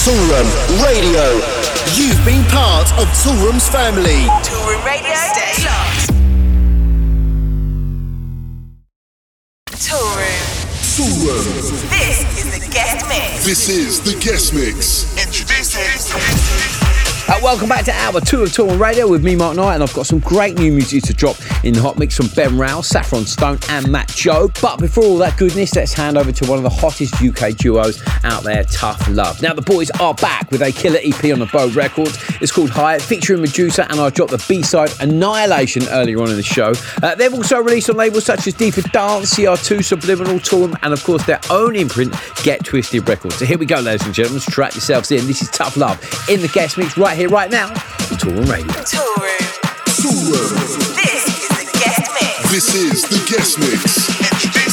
Toolroom 0.06 0.48
Radio. 0.82 1.34
You've 1.96 2.24
been 2.24 2.44
part 2.50 2.90
of 2.98 3.08
Toolroom's 3.08 3.68
family. 3.68 4.24
Toolroom 4.42 4.84
Radio. 4.86 5.07
Toolroom. 9.78 10.66
Toolroom. 10.82 11.88
This 11.88 12.26
is 12.36 12.50
the 12.50 12.66
guest 12.68 13.06
mix. 13.08 13.46
This 13.46 13.68
is 13.68 14.00
the 14.00 14.18
guest 14.18 14.52
mix. 14.52 15.06
Introducing. 15.16 16.77
Uh, 17.30 17.38
welcome 17.42 17.68
back 17.68 17.84
to 17.84 17.92
hour 17.92 18.22
two 18.22 18.42
of 18.42 18.48
Toolroom 18.48 18.80
Radio 18.80 19.06
with 19.06 19.22
me, 19.22 19.36
Mark 19.36 19.54
Knight, 19.54 19.74
and 19.74 19.82
I've 19.82 19.92
got 19.92 20.06
some 20.06 20.18
great 20.18 20.56
new 20.56 20.72
music 20.72 21.02
to 21.04 21.12
drop 21.12 21.36
in 21.62 21.74
the 21.74 21.80
hot 21.82 21.98
mix 21.98 22.16
from 22.16 22.28
Ben 22.28 22.56
Rao, 22.56 22.80
Saffron 22.80 23.26
Stone, 23.26 23.58
and 23.68 23.92
Mat.Joe. 23.92 24.50
But 24.62 24.78
before 24.78 25.04
all 25.04 25.18
that 25.18 25.36
goodness, 25.36 25.76
let's 25.76 25.92
hand 25.92 26.16
over 26.16 26.32
to 26.32 26.46
one 26.46 26.56
of 26.56 26.64
the 26.64 26.70
hottest 26.70 27.20
UK 27.22 27.54
duos 27.54 28.02
out 28.24 28.44
there, 28.44 28.64
Tough 28.64 29.06
Love. 29.08 29.42
Now, 29.42 29.52
the 29.52 29.60
boys 29.60 29.90
are 30.00 30.14
back 30.14 30.50
with 30.50 30.62
a 30.62 30.72
killer 30.72 31.00
EP 31.04 31.22
on 31.24 31.46
ABODE 31.46 31.76
Records. 31.76 32.18
It's 32.40 32.50
called 32.50 32.70
High, 32.70 32.98
featuring 32.98 33.42
Medusa, 33.42 33.86
and 33.90 34.00
I 34.00 34.08
dropped 34.08 34.30
the 34.30 34.42
B 34.48 34.62
side 34.62 34.90
Annihilation 34.98 35.86
earlier 35.88 36.22
on 36.22 36.30
in 36.30 36.36
the 36.36 36.42
show. 36.42 36.72
Uh, 37.02 37.14
they've 37.14 37.34
also 37.34 37.58
released 37.58 37.90
on 37.90 37.96
labels 37.96 38.24
such 38.24 38.46
as 38.46 38.54
Deeper 38.54 38.80
Dance, 38.80 39.34
CR2, 39.34 39.84
Subliminal, 39.84 40.40
Tour, 40.40 40.72
and 40.82 40.94
of 40.94 41.04
course 41.04 41.26
their 41.26 41.40
own 41.50 41.76
imprint, 41.76 42.14
Get 42.42 42.64
Twisted 42.64 43.06
Records. 43.06 43.36
So 43.36 43.44
here 43.44 43.58
we 43.58 43.66
go, 43.66 43.80
ladies 43.80 44.06
and 44.06 44.14
gentlemen. 44.14 44.40
Strap 44.40 44.72
yourselves 44.72 45.10
in. 45.10 45.26
This 45.26 45.42
is 45.42 45.50
Tough 45.50 45.76
Love 45.76 46.00
in 46.30 46.40
the 46.40 46.48
guest 46.48 46.78
mix 46.78 46.96
right 46.96 47.17
here, 47.18 47.28
right 47.28 47.50
now 47.50 47.66
on 47.66 47.74
Toolroom 47.74 48.48
Radio. 48.48 48.66
Toolroom. 48.66 49.38
Toolroom. 49.86 50.94
This 50.94 51.26
is 51.26 51.48
the 51.48 51.78
guest 51.78 52.10
mix. 52.14 52.50
This 52.52 52.74
is 52.74 53.02
the 53.08 53.18
guest 53.28 53.58
mix. 53.58 54.67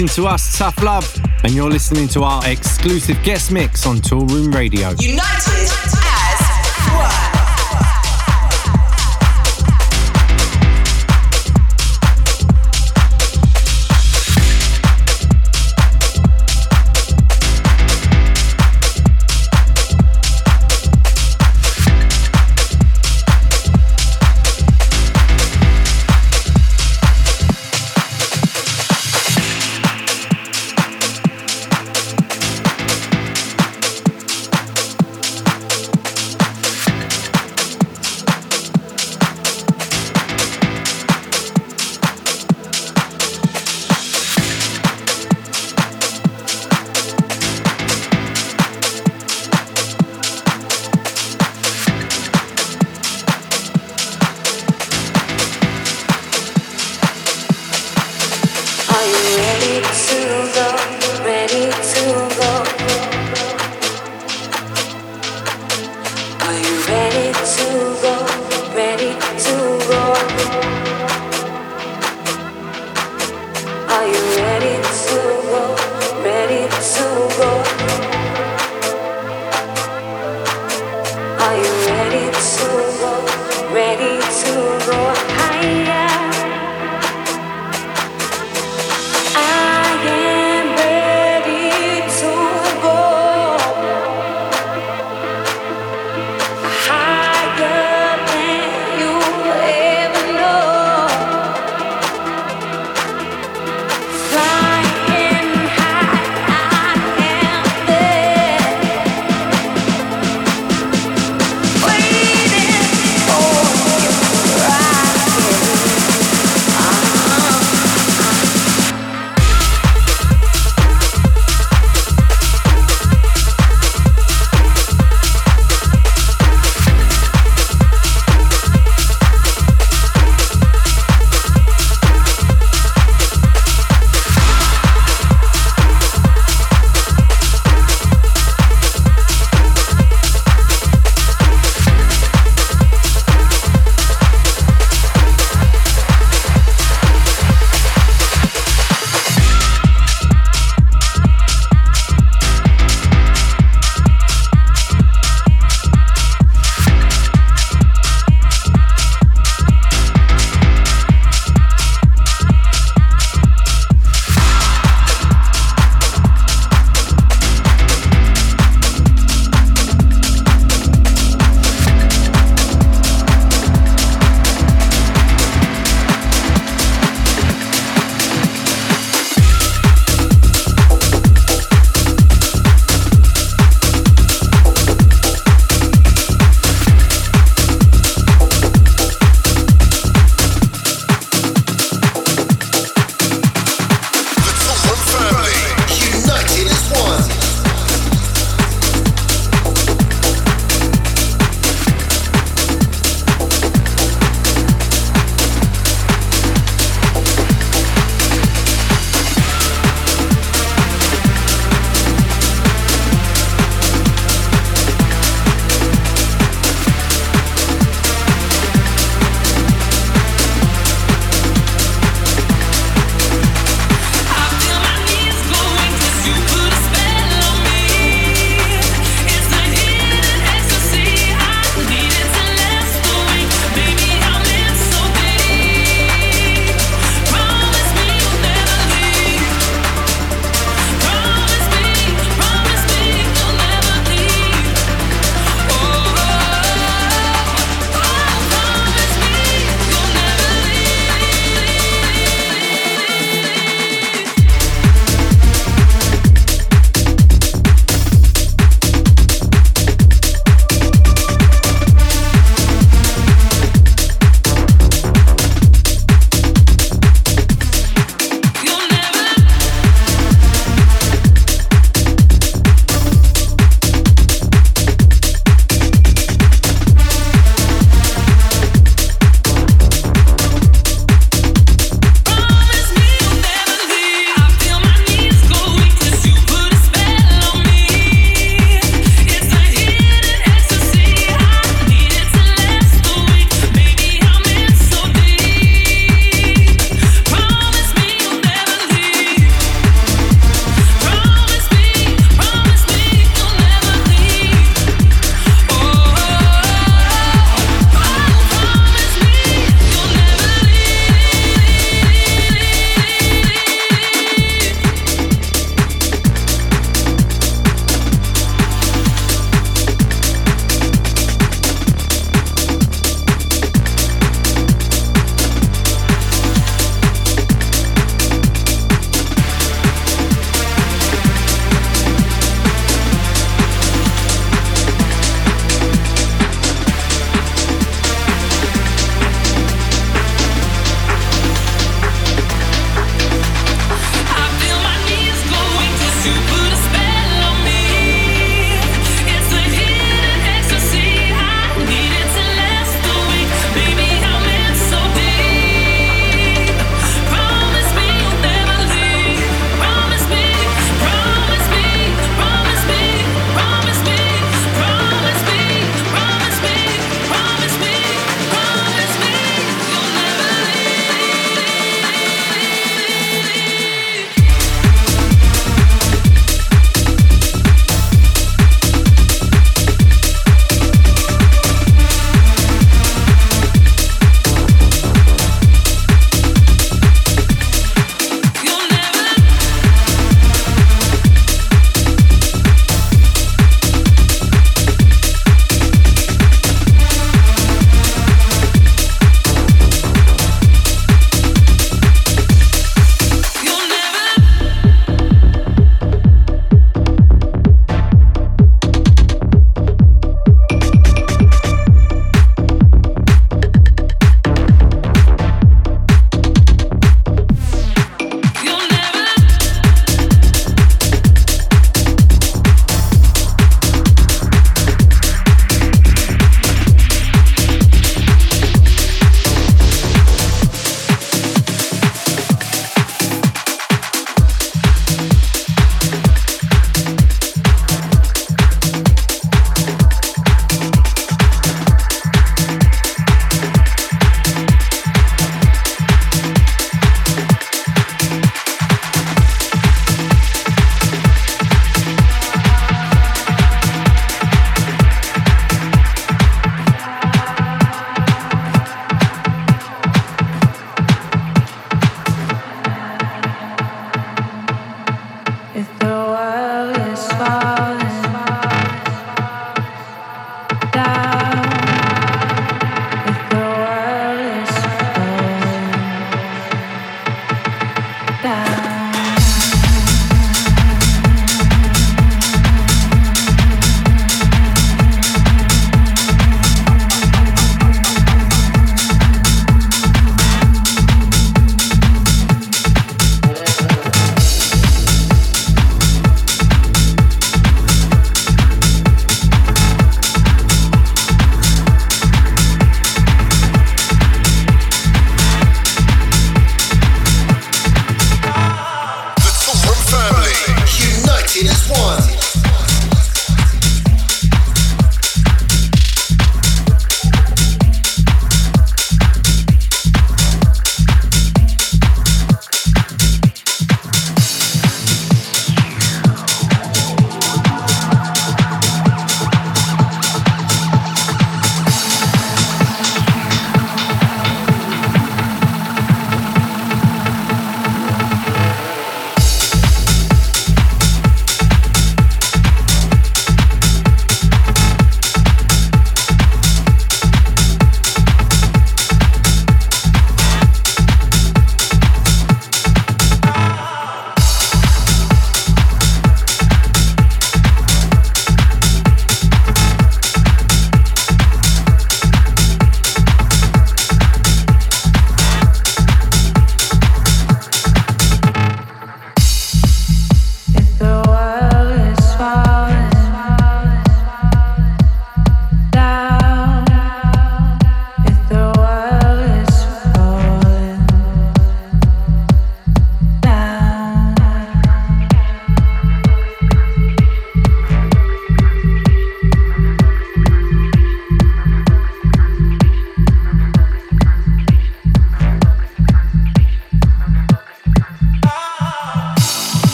Locked 0.00 0.16
into 0.16 0.26
us, 0.26 0.56
Tough 0.56 0.82
Love, 0.82 1.20
and 1.44 1.52
you're 1.52 1.68
listening 1.68 2.08
to 2.08 2.22
our 2.22 2.46
exclusive 2.48 3.22
guest 3.22 3.52
mix 3.52 3.86
on 3.86 3.96
Toolroom 3.98 4.54
Radio. 4.54 4.92
United 4.98 5.89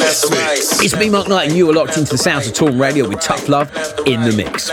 It's 0.00 0.96
me, 0.96 1.10
Mark 1.10 1.28
Knight, 1.28 1.48
and 1.48 1.56
you 1.56 1.68
are 1.70 1.72
locked 1.72 1.96
into 1.98 2.12
the 2.12 2.18
sounds 2.18 2.46
of 2.46 2.54
Toolroom 2.54 2.80
Radio 2.80 3.08
with 3.08 3.20
Tough 3.20 3.48
Love 3.48 3.68
in 4.06 4.22
the 4.22 4.32
mix. 4.32 4.70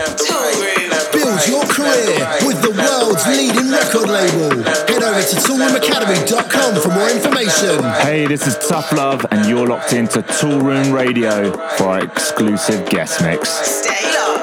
Build 1.12 1.48
your 1.48 1.64
career 1.66 2.16
with 2.46 2.62
the 2.62 2.70
world's 2.70 3.26
leading 3.26 3.70
record 3.70 4.08
label. 4.08 4.62
Head 4.86 5.02
over 5.02 5.20
to 5.20 5.36
toolroomacademy.com 5.36 6.80
for 6.80 6.88
more 6.90 7.10
information. 7.10 7.82
Hey, 8.06 8.26
this 8.26 8.46
is 8.46 8.56
Tough 8.68 8.92
Love, 8.92 9.26
and 9.32 9.48
you're 9.48 9.66
locked 9.66 9.92
into 9.92 10.20
Toolroom 10.22 10.92
Radio 10.92 11.50
for 11.76 11.84
our 11.84 12.04
exclusive 12.04 12.88
guest 12.88 13.20
mix. 13.22 13.48
Stay 13.50 14.12
locked. 14.14 14.35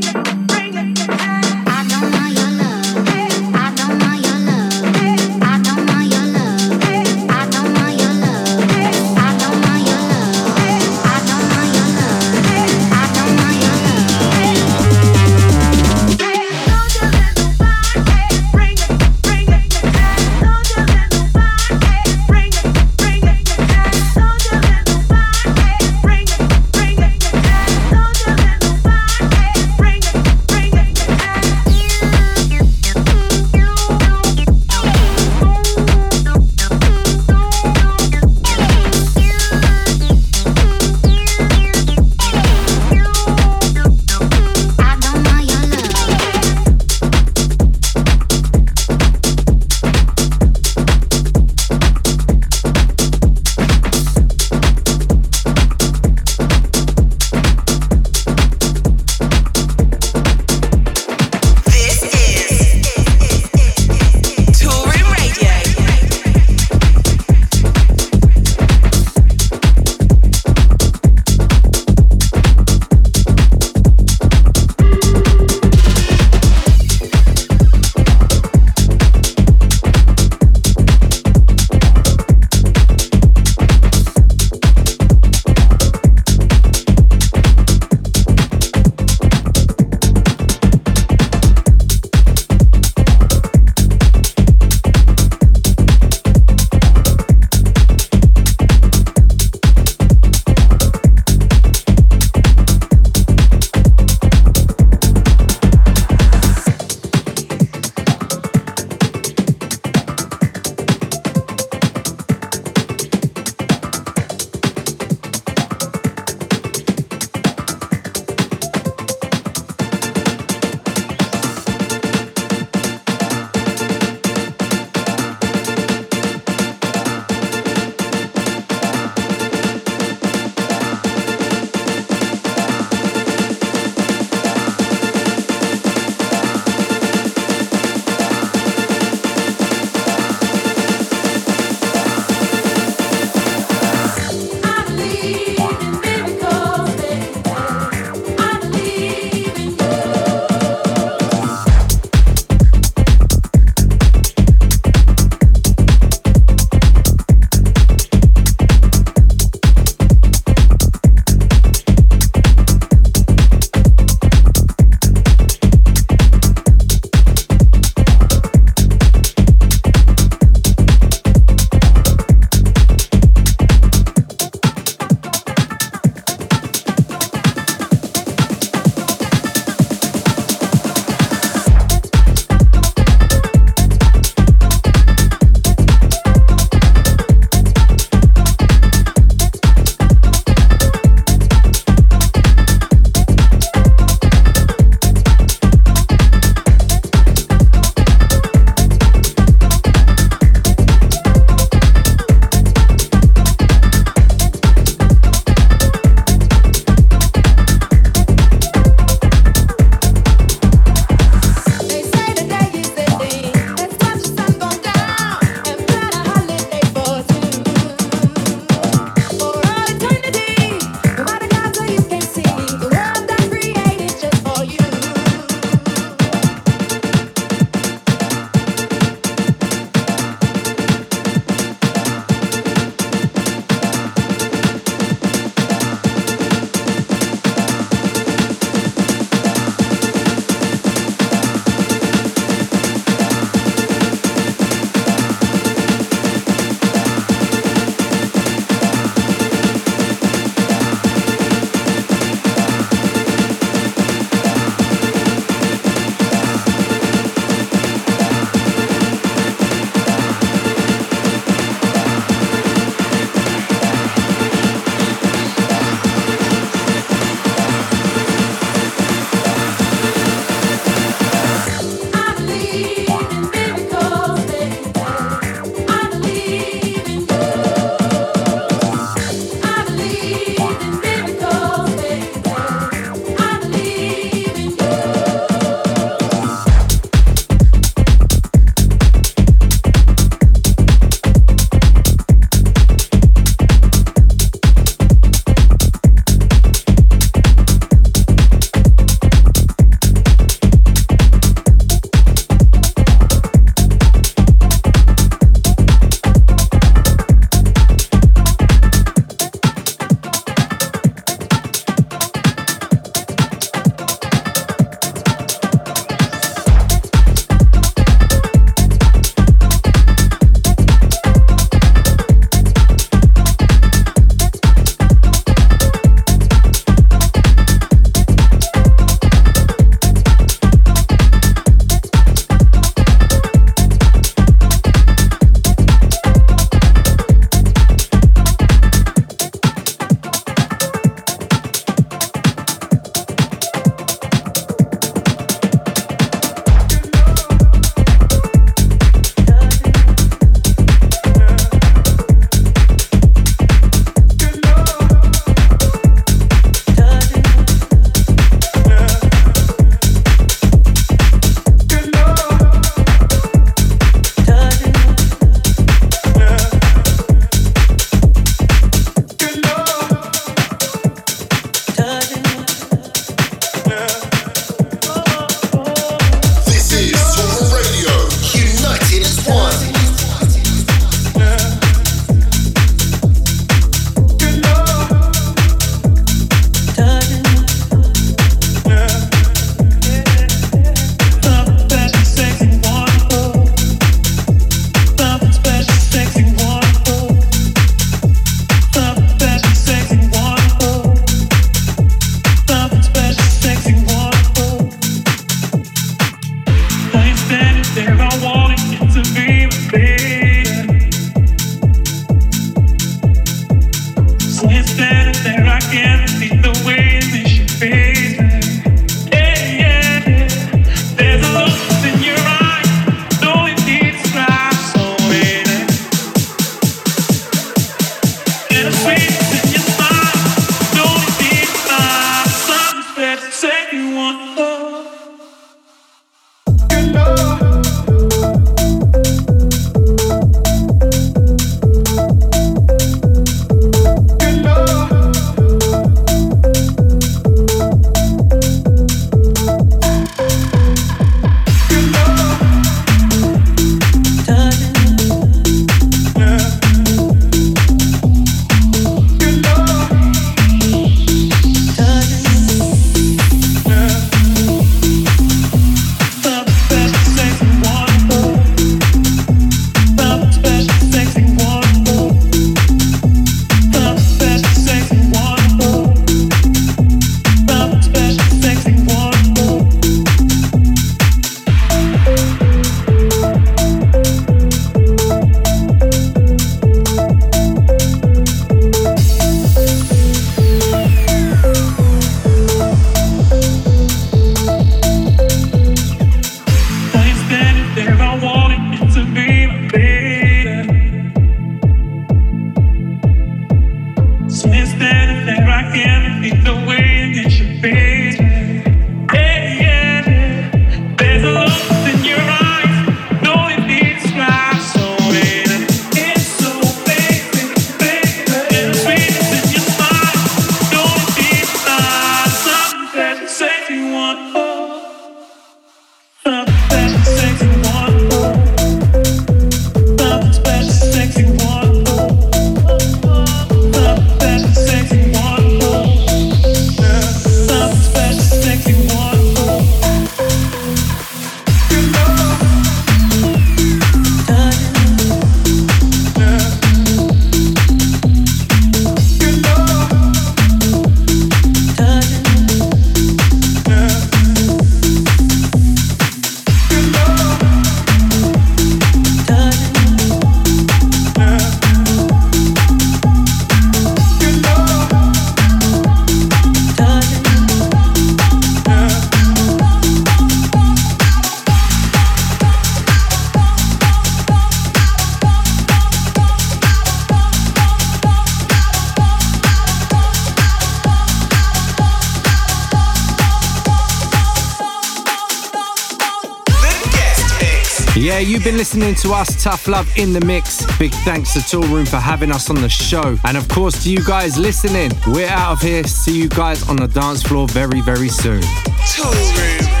Listening 588.92 589.14
to 589.14 589.32
us, 589.32 589.62
Tough 589.62 589.86
Love 589.86 590.10
in 590.16 590.32
the 590.32 590.44
Mix. 590.44 590.84
Big 590.98 591.12
thanks 591.22 591.52
to 591.52 591.60
Toolroom 591.60 592.08
for 592.08 592.16
having 592.16 592.50
us 592.50 592.70
on 592.70 592.80
the 592.80 592.88
show. 592.88 593.36
And 593.44 593.56
of 593.56 593.68
course, 593.68 594.02
to 594.02 594.10
you 594.10 594.18
guys 594.24 594.58
listening, 594.58 595.12
we're 595.28 595.46
out 595.46 595.74
of 595.74 595.80
here. 595.80 596.02
See 596.02 596.36
you 596.36 596.48
guys 596.48 596.88
on 596.88 596.96
the 596.96 597.06
dance 597.06 597.40
floor 597.40 597.68
very, 597.68 598.00
very 598.00 598.28
soon. 598.28 598.62
Toolroom. 598.62 600.00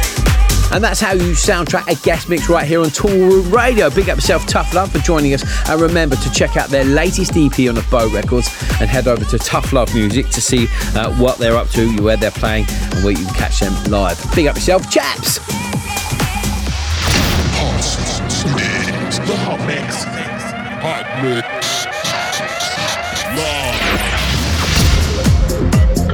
And 0.72 0.82
that's 0.82 1.00
how 1.00 1.12
you 1.12 1.34
soundtrack 1.34 1.86
a 1.86 1.94
guest 2.04 2.28
mix 2.28 2.48
right 2.48 2.66
here 2.66 2.80
on 2.80 2.86
Toolroom 2.86 3.52
Radio. 3.52 3.90
Big 3.90 4.08
up 4.08 4.16
yourself, 4.16 4.46
Tough 4.46 4.74
Love, 4.74 4.90
for 4.90 4.98
joining 4.98 5.34
us. 5.34 5.44
And 5.68 5.80
remember 5.80 6.16
to 6.16 6.30
check 6.32 6.56
out 6.56 6.68
their 6.68 6.84
latest 6.84 7.36
EP 7.36 7.68
on 7.68 7.76
ABODE 7.76 8.12
Records 8.12 8.48
and 8.80 8.90
head 8.90 9.06
over 9.06 9.24
to 9.24 9.38
Tough 9.38 9.72
Love 9.72 9.94
Music 9.94 10.28
to 10.30 10.40
see 10.40 10.66
uh, 10.96 11.14
what 11.14 11.38
they're 11.38 11.56
up 11.56 11.68
to, 11.70 12.02
where 12.02 12.16
they're 12.16 12.30
playing, 12.32 12.66
and 12.68 13.04
where 13.04 13.12
you 13.12 13.24
can 13.24 13.34
catch 13.34 13.60
them 13.60 13.72
live. 13.84 14.20
Big 14.34 14.48
up 14.48 14.56
yourself, 14.56 14.90
chaps. 14.90 15.39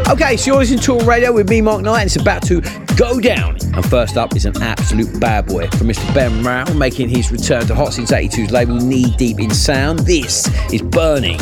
Okay, 0.09 0.37
so 0.37 0.51
you're 0.51 0.59
listening 0.59 0.81
to 0.81 0.99
Radio 1.01 1.33
with 1.33 1.49
me, 1.49 1.61
Mark 1.61 1.83
Knight, 1.83 2.01
and 2.01 2.07
it's 2.07 2.17
about 2.17 2.43
to 2.47 2.61
go 2.97 3.21
down. 3.21 3.57
And 3.75 3.87
first 3.89 4.17
up 4.17 4.35
is 4.35 4.47
an 4.47 4.61
absolute 4.61 5.21
bad 5.21 5.47
boy 5.47 5.69
from 5.69 5.87
Mr. 5.89 6.13
Ben 6.13 6.43
Rao, 6.43 6.73
making 6.75 7.09
his 7.09 7.31
return 7.31 7.67
to 7.69 7.75
Hot 7.75 7.93
Since 7.93 8.11
82's 8.11 8.51
label 8.51 8.77
Knee 8.77 9.15
Deep 9.17 9.39
in 9.39 9.51
Sound. 9.51 10.01
This 10.01 10.49
is 10.73 10.83
Burning. 10.83 11.39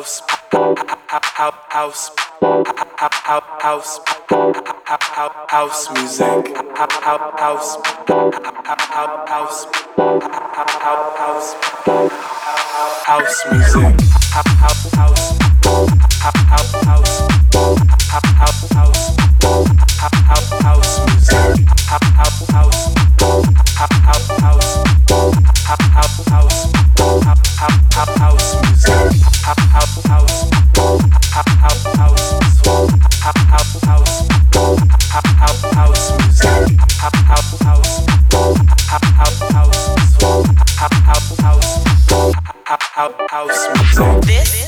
house. 0.00 0.22
House. 0.50 2.00
House. 3.60 4.00
House 5.48 5.90
music. 5.92 6.56
House. 6.74 6.96
House. 7.36 7.76
House 13.06 13.10
house 13.10 13.40
music. 13.52 13.94
House 14.32 14.54
house 14.60 14.88
house 14.94 15.20
house 20.30 20.50
house 20.62 20.94
music. 21.06 21.68
house 21.86 22.10
house 24.08 24.28
house 24.40 24.79
house 43.08 43.66
music. 43.76 44.22
This 44.22 44.59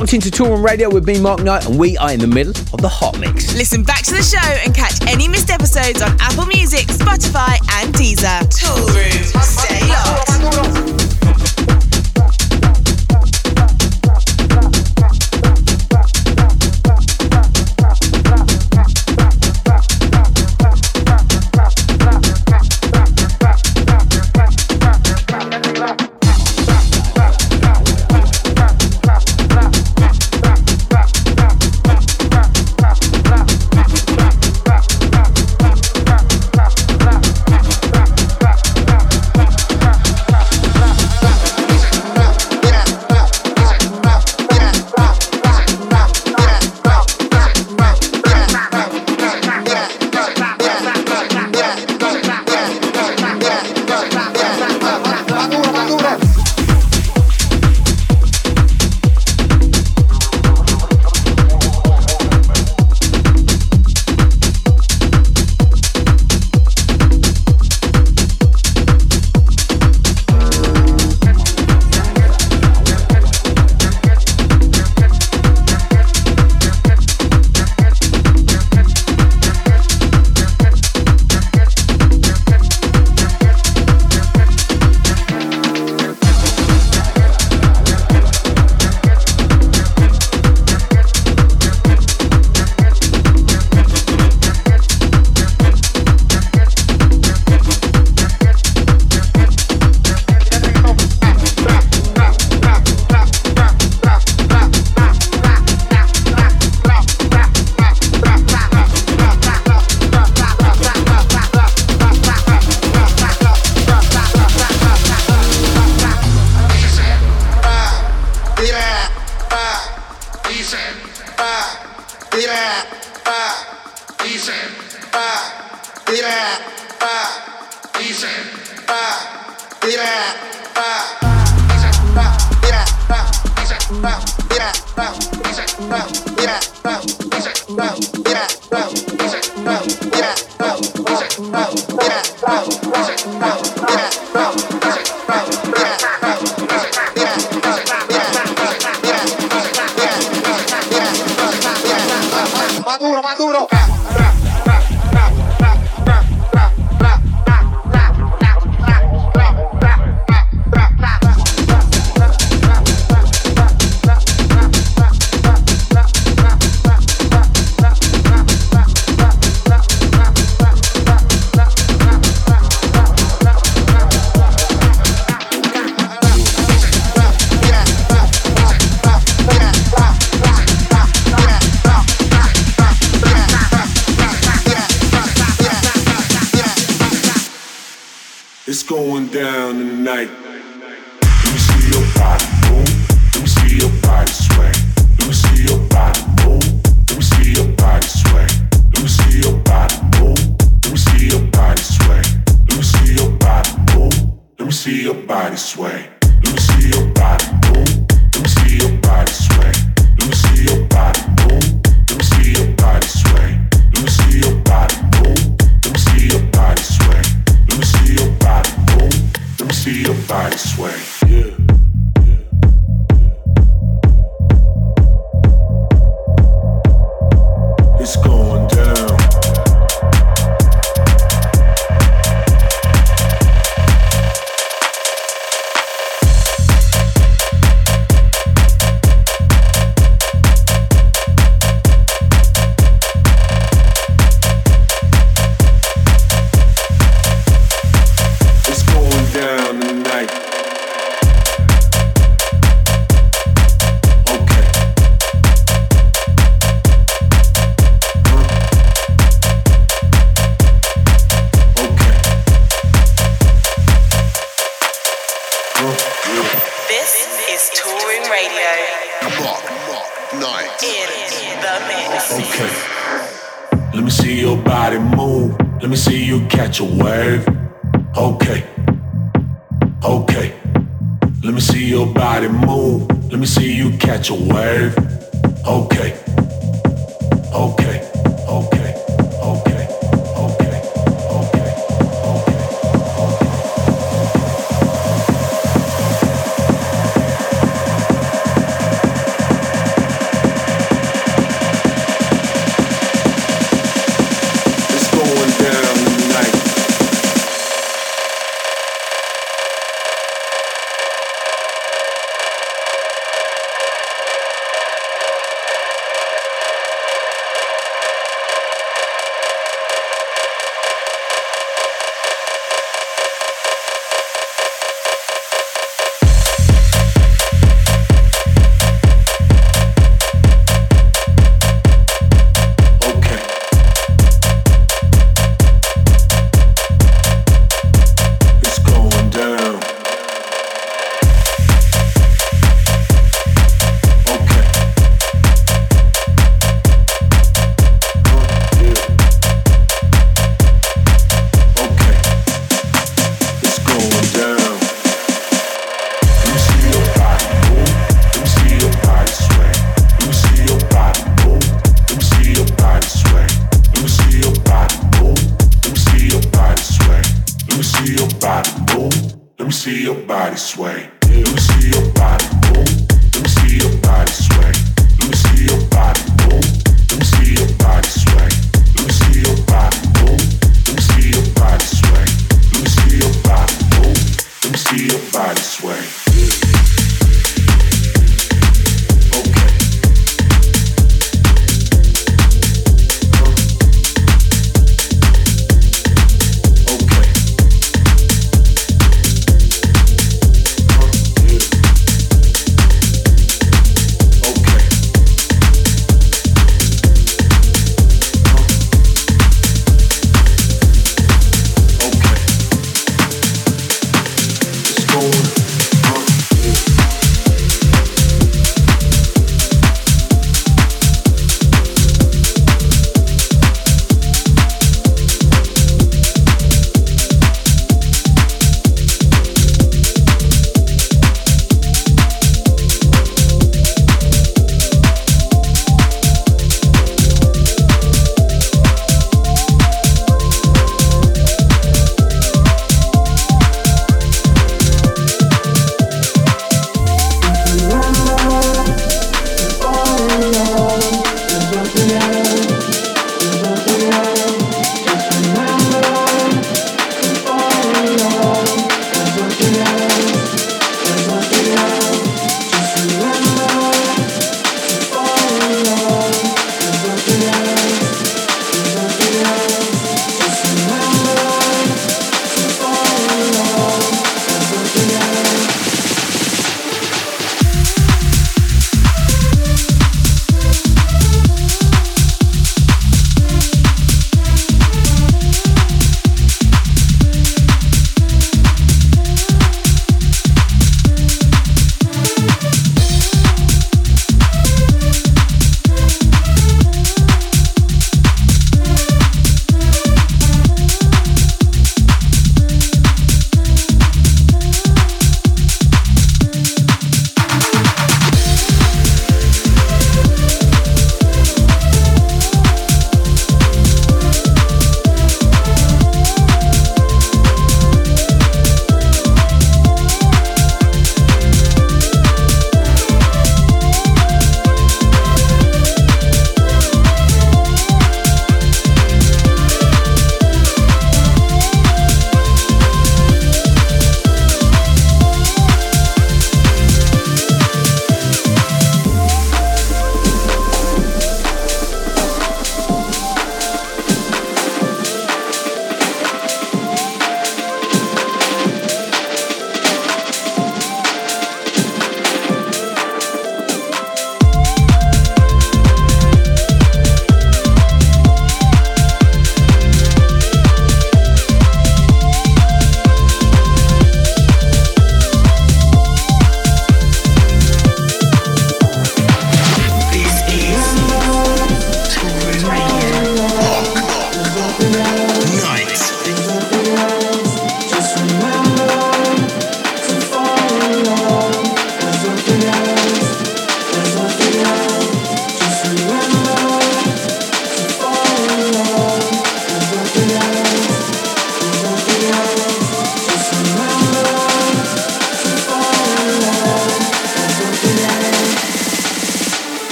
locked 0.00 0.12
into 0.12 0.30
Toolroom 0.30 0.62
Radio 0.62 0.90
with 0.90 1.06
me, 1.06 1.18
Mark 1.18 1.42
Knight, 1.42 1.66
and 1.66 1.78
we 1.78 1.96
are 1.96 2.12
in 2.12 2.20
the 2.20 2.26
middle 2.26 2.52
of 2.74 2.82
the 2.82 2.88
hot 2.88 3.18
mix. 3.18 3.54
Listen 3.54 3.82
back 3.82 4.02
to 4.02 4.12
the 4.12 4.22
show 4.22 4.46
and 4.62 4.74
catch 4.74 5.00
any 5.06 5.26
missed 5.26 5.48
episodes 5.48 6.02
on 6.02 6.14
Apple 6.20 6.44
Music, 6.44 6.86
Spotify, 6.88 7.56
and 7.80 7.94
Deezer. 7.94 8.46
Tour 8.50 8.76
Room. 8.92 9.42
Stay 9.42 9.88
locked. 9.88 10.95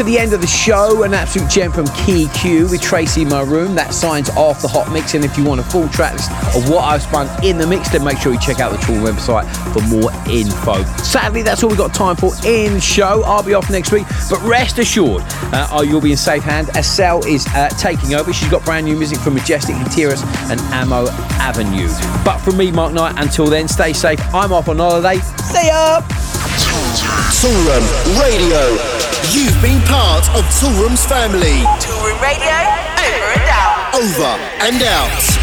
To 0.00 0.04
the 0.04 0.18
end 0.18 0.32
of 0.32 0.40
the 0.40 0.46
show. 0.46 1.02
An 1.02 1.12
absolute 1.12 1.50
gem 1.50 1.70
from 1.70 1.86
Key 1.88 2.28
Q 2.28 2.68
with 2.68 2.80
Tracy 2.80 3.22
my 3.22 3.42
room. 3.42 3.74
That 3.74 3.92
signs 3.92 4.30
off 4.30 4.62
the 4.62 4.68
hot 4.68 4.90
mix. 4.90 5.12
And 5.12 5.22
if 5.26 5.36
you 5.36 5.44
want 5.44 5.60
a 5.60 5.64
full 5.64 5.88
track 5.90 6.14
list 6.14 6.30
of 6.56 6.70
what 6.70 6.84
I've 6.84 7.02
spun 7.02 7.28
in 7.44 7.58
the 7.58 7.66
mix, 7.66 7.90
then 7.90 8.02
make 8.02 8.16
sure 8.16 8.32
you 8.32 8.40
check 8.40 8.60
out 8.60 8.72
the 8.72 8.78
Tool 8.78 8.96
website 8.96 9.44
for 9.74 9.82
more 9.88 10.10
info. 10.26 10.82
Sadly, 11.02 11.42
that's 11.42 11.62
all 11.62 11.68
we've 11.68 11.76
got 11.76 11.92
time 11.92 12.16
for 12.16 12.32
in 12.46 12.80
show. 12.80 13.22
I'll 13.26 13.42
be 13.42 13.52
off 13.52 13.68
next 13.68 13.92
week, 13.92 14.06
but 14.30 14.40
rest 14.42 14.78
assured, 14.78 15.22
uh, 15.52 15.68
oh, 15.70 15.82
you'll 15.82 16.00
be 16.00 16.12
in 16.12 16.16
safe 16.16 16.44
hands. 16.44 16.70
Estelle 16.70 17.22
is 17.26 17.46
uh, 17.48 17.68
taking 17.70 18.14
over. 18.14 18.32
She's 18.32 18.50
got 18.50 18.64
brand 18.64 18.86
new 18.86 18.96
music 18.96 19.18
from 19.18 19.34
Majestic 19.34 19.76
Interiors 19.76 20.22
and 20.48 20.60
Ammo 20.72 21.08
Avenue. 21.40 21.88
But 22.24 22.38
from 22.38 22.56
me, 22.56 22.70
Mark 22.70 22.94
Knight, 22.94 23.16
until 23.18 23.46
then, 23.46 23.68
stay 23.68 23.92
safe. 23.92 24.20
I'm 24.34 24.50
off 24.50 24.68
on 24.68 24.78
holiday. 24.78 25.18
See 25.18 25.66
ya! 25.66 26.00
Toolroom 27.36 28.18
Radio. 28.18 28.89
You've 29.28 29.60
been 29.62 29.80
part 29.82 30.28
of 30.30 30.44
Toolroom's 30.58 31.04
family. 31.04 31.62
Toolroom 31.78 32.20
Radio, 32.20 32.56
over 32.98 33.28
and 33.36 33.48
out. 33.48 33.94
Over 33.94 34.32
and 34.64 34.82
out. 34.82 35.39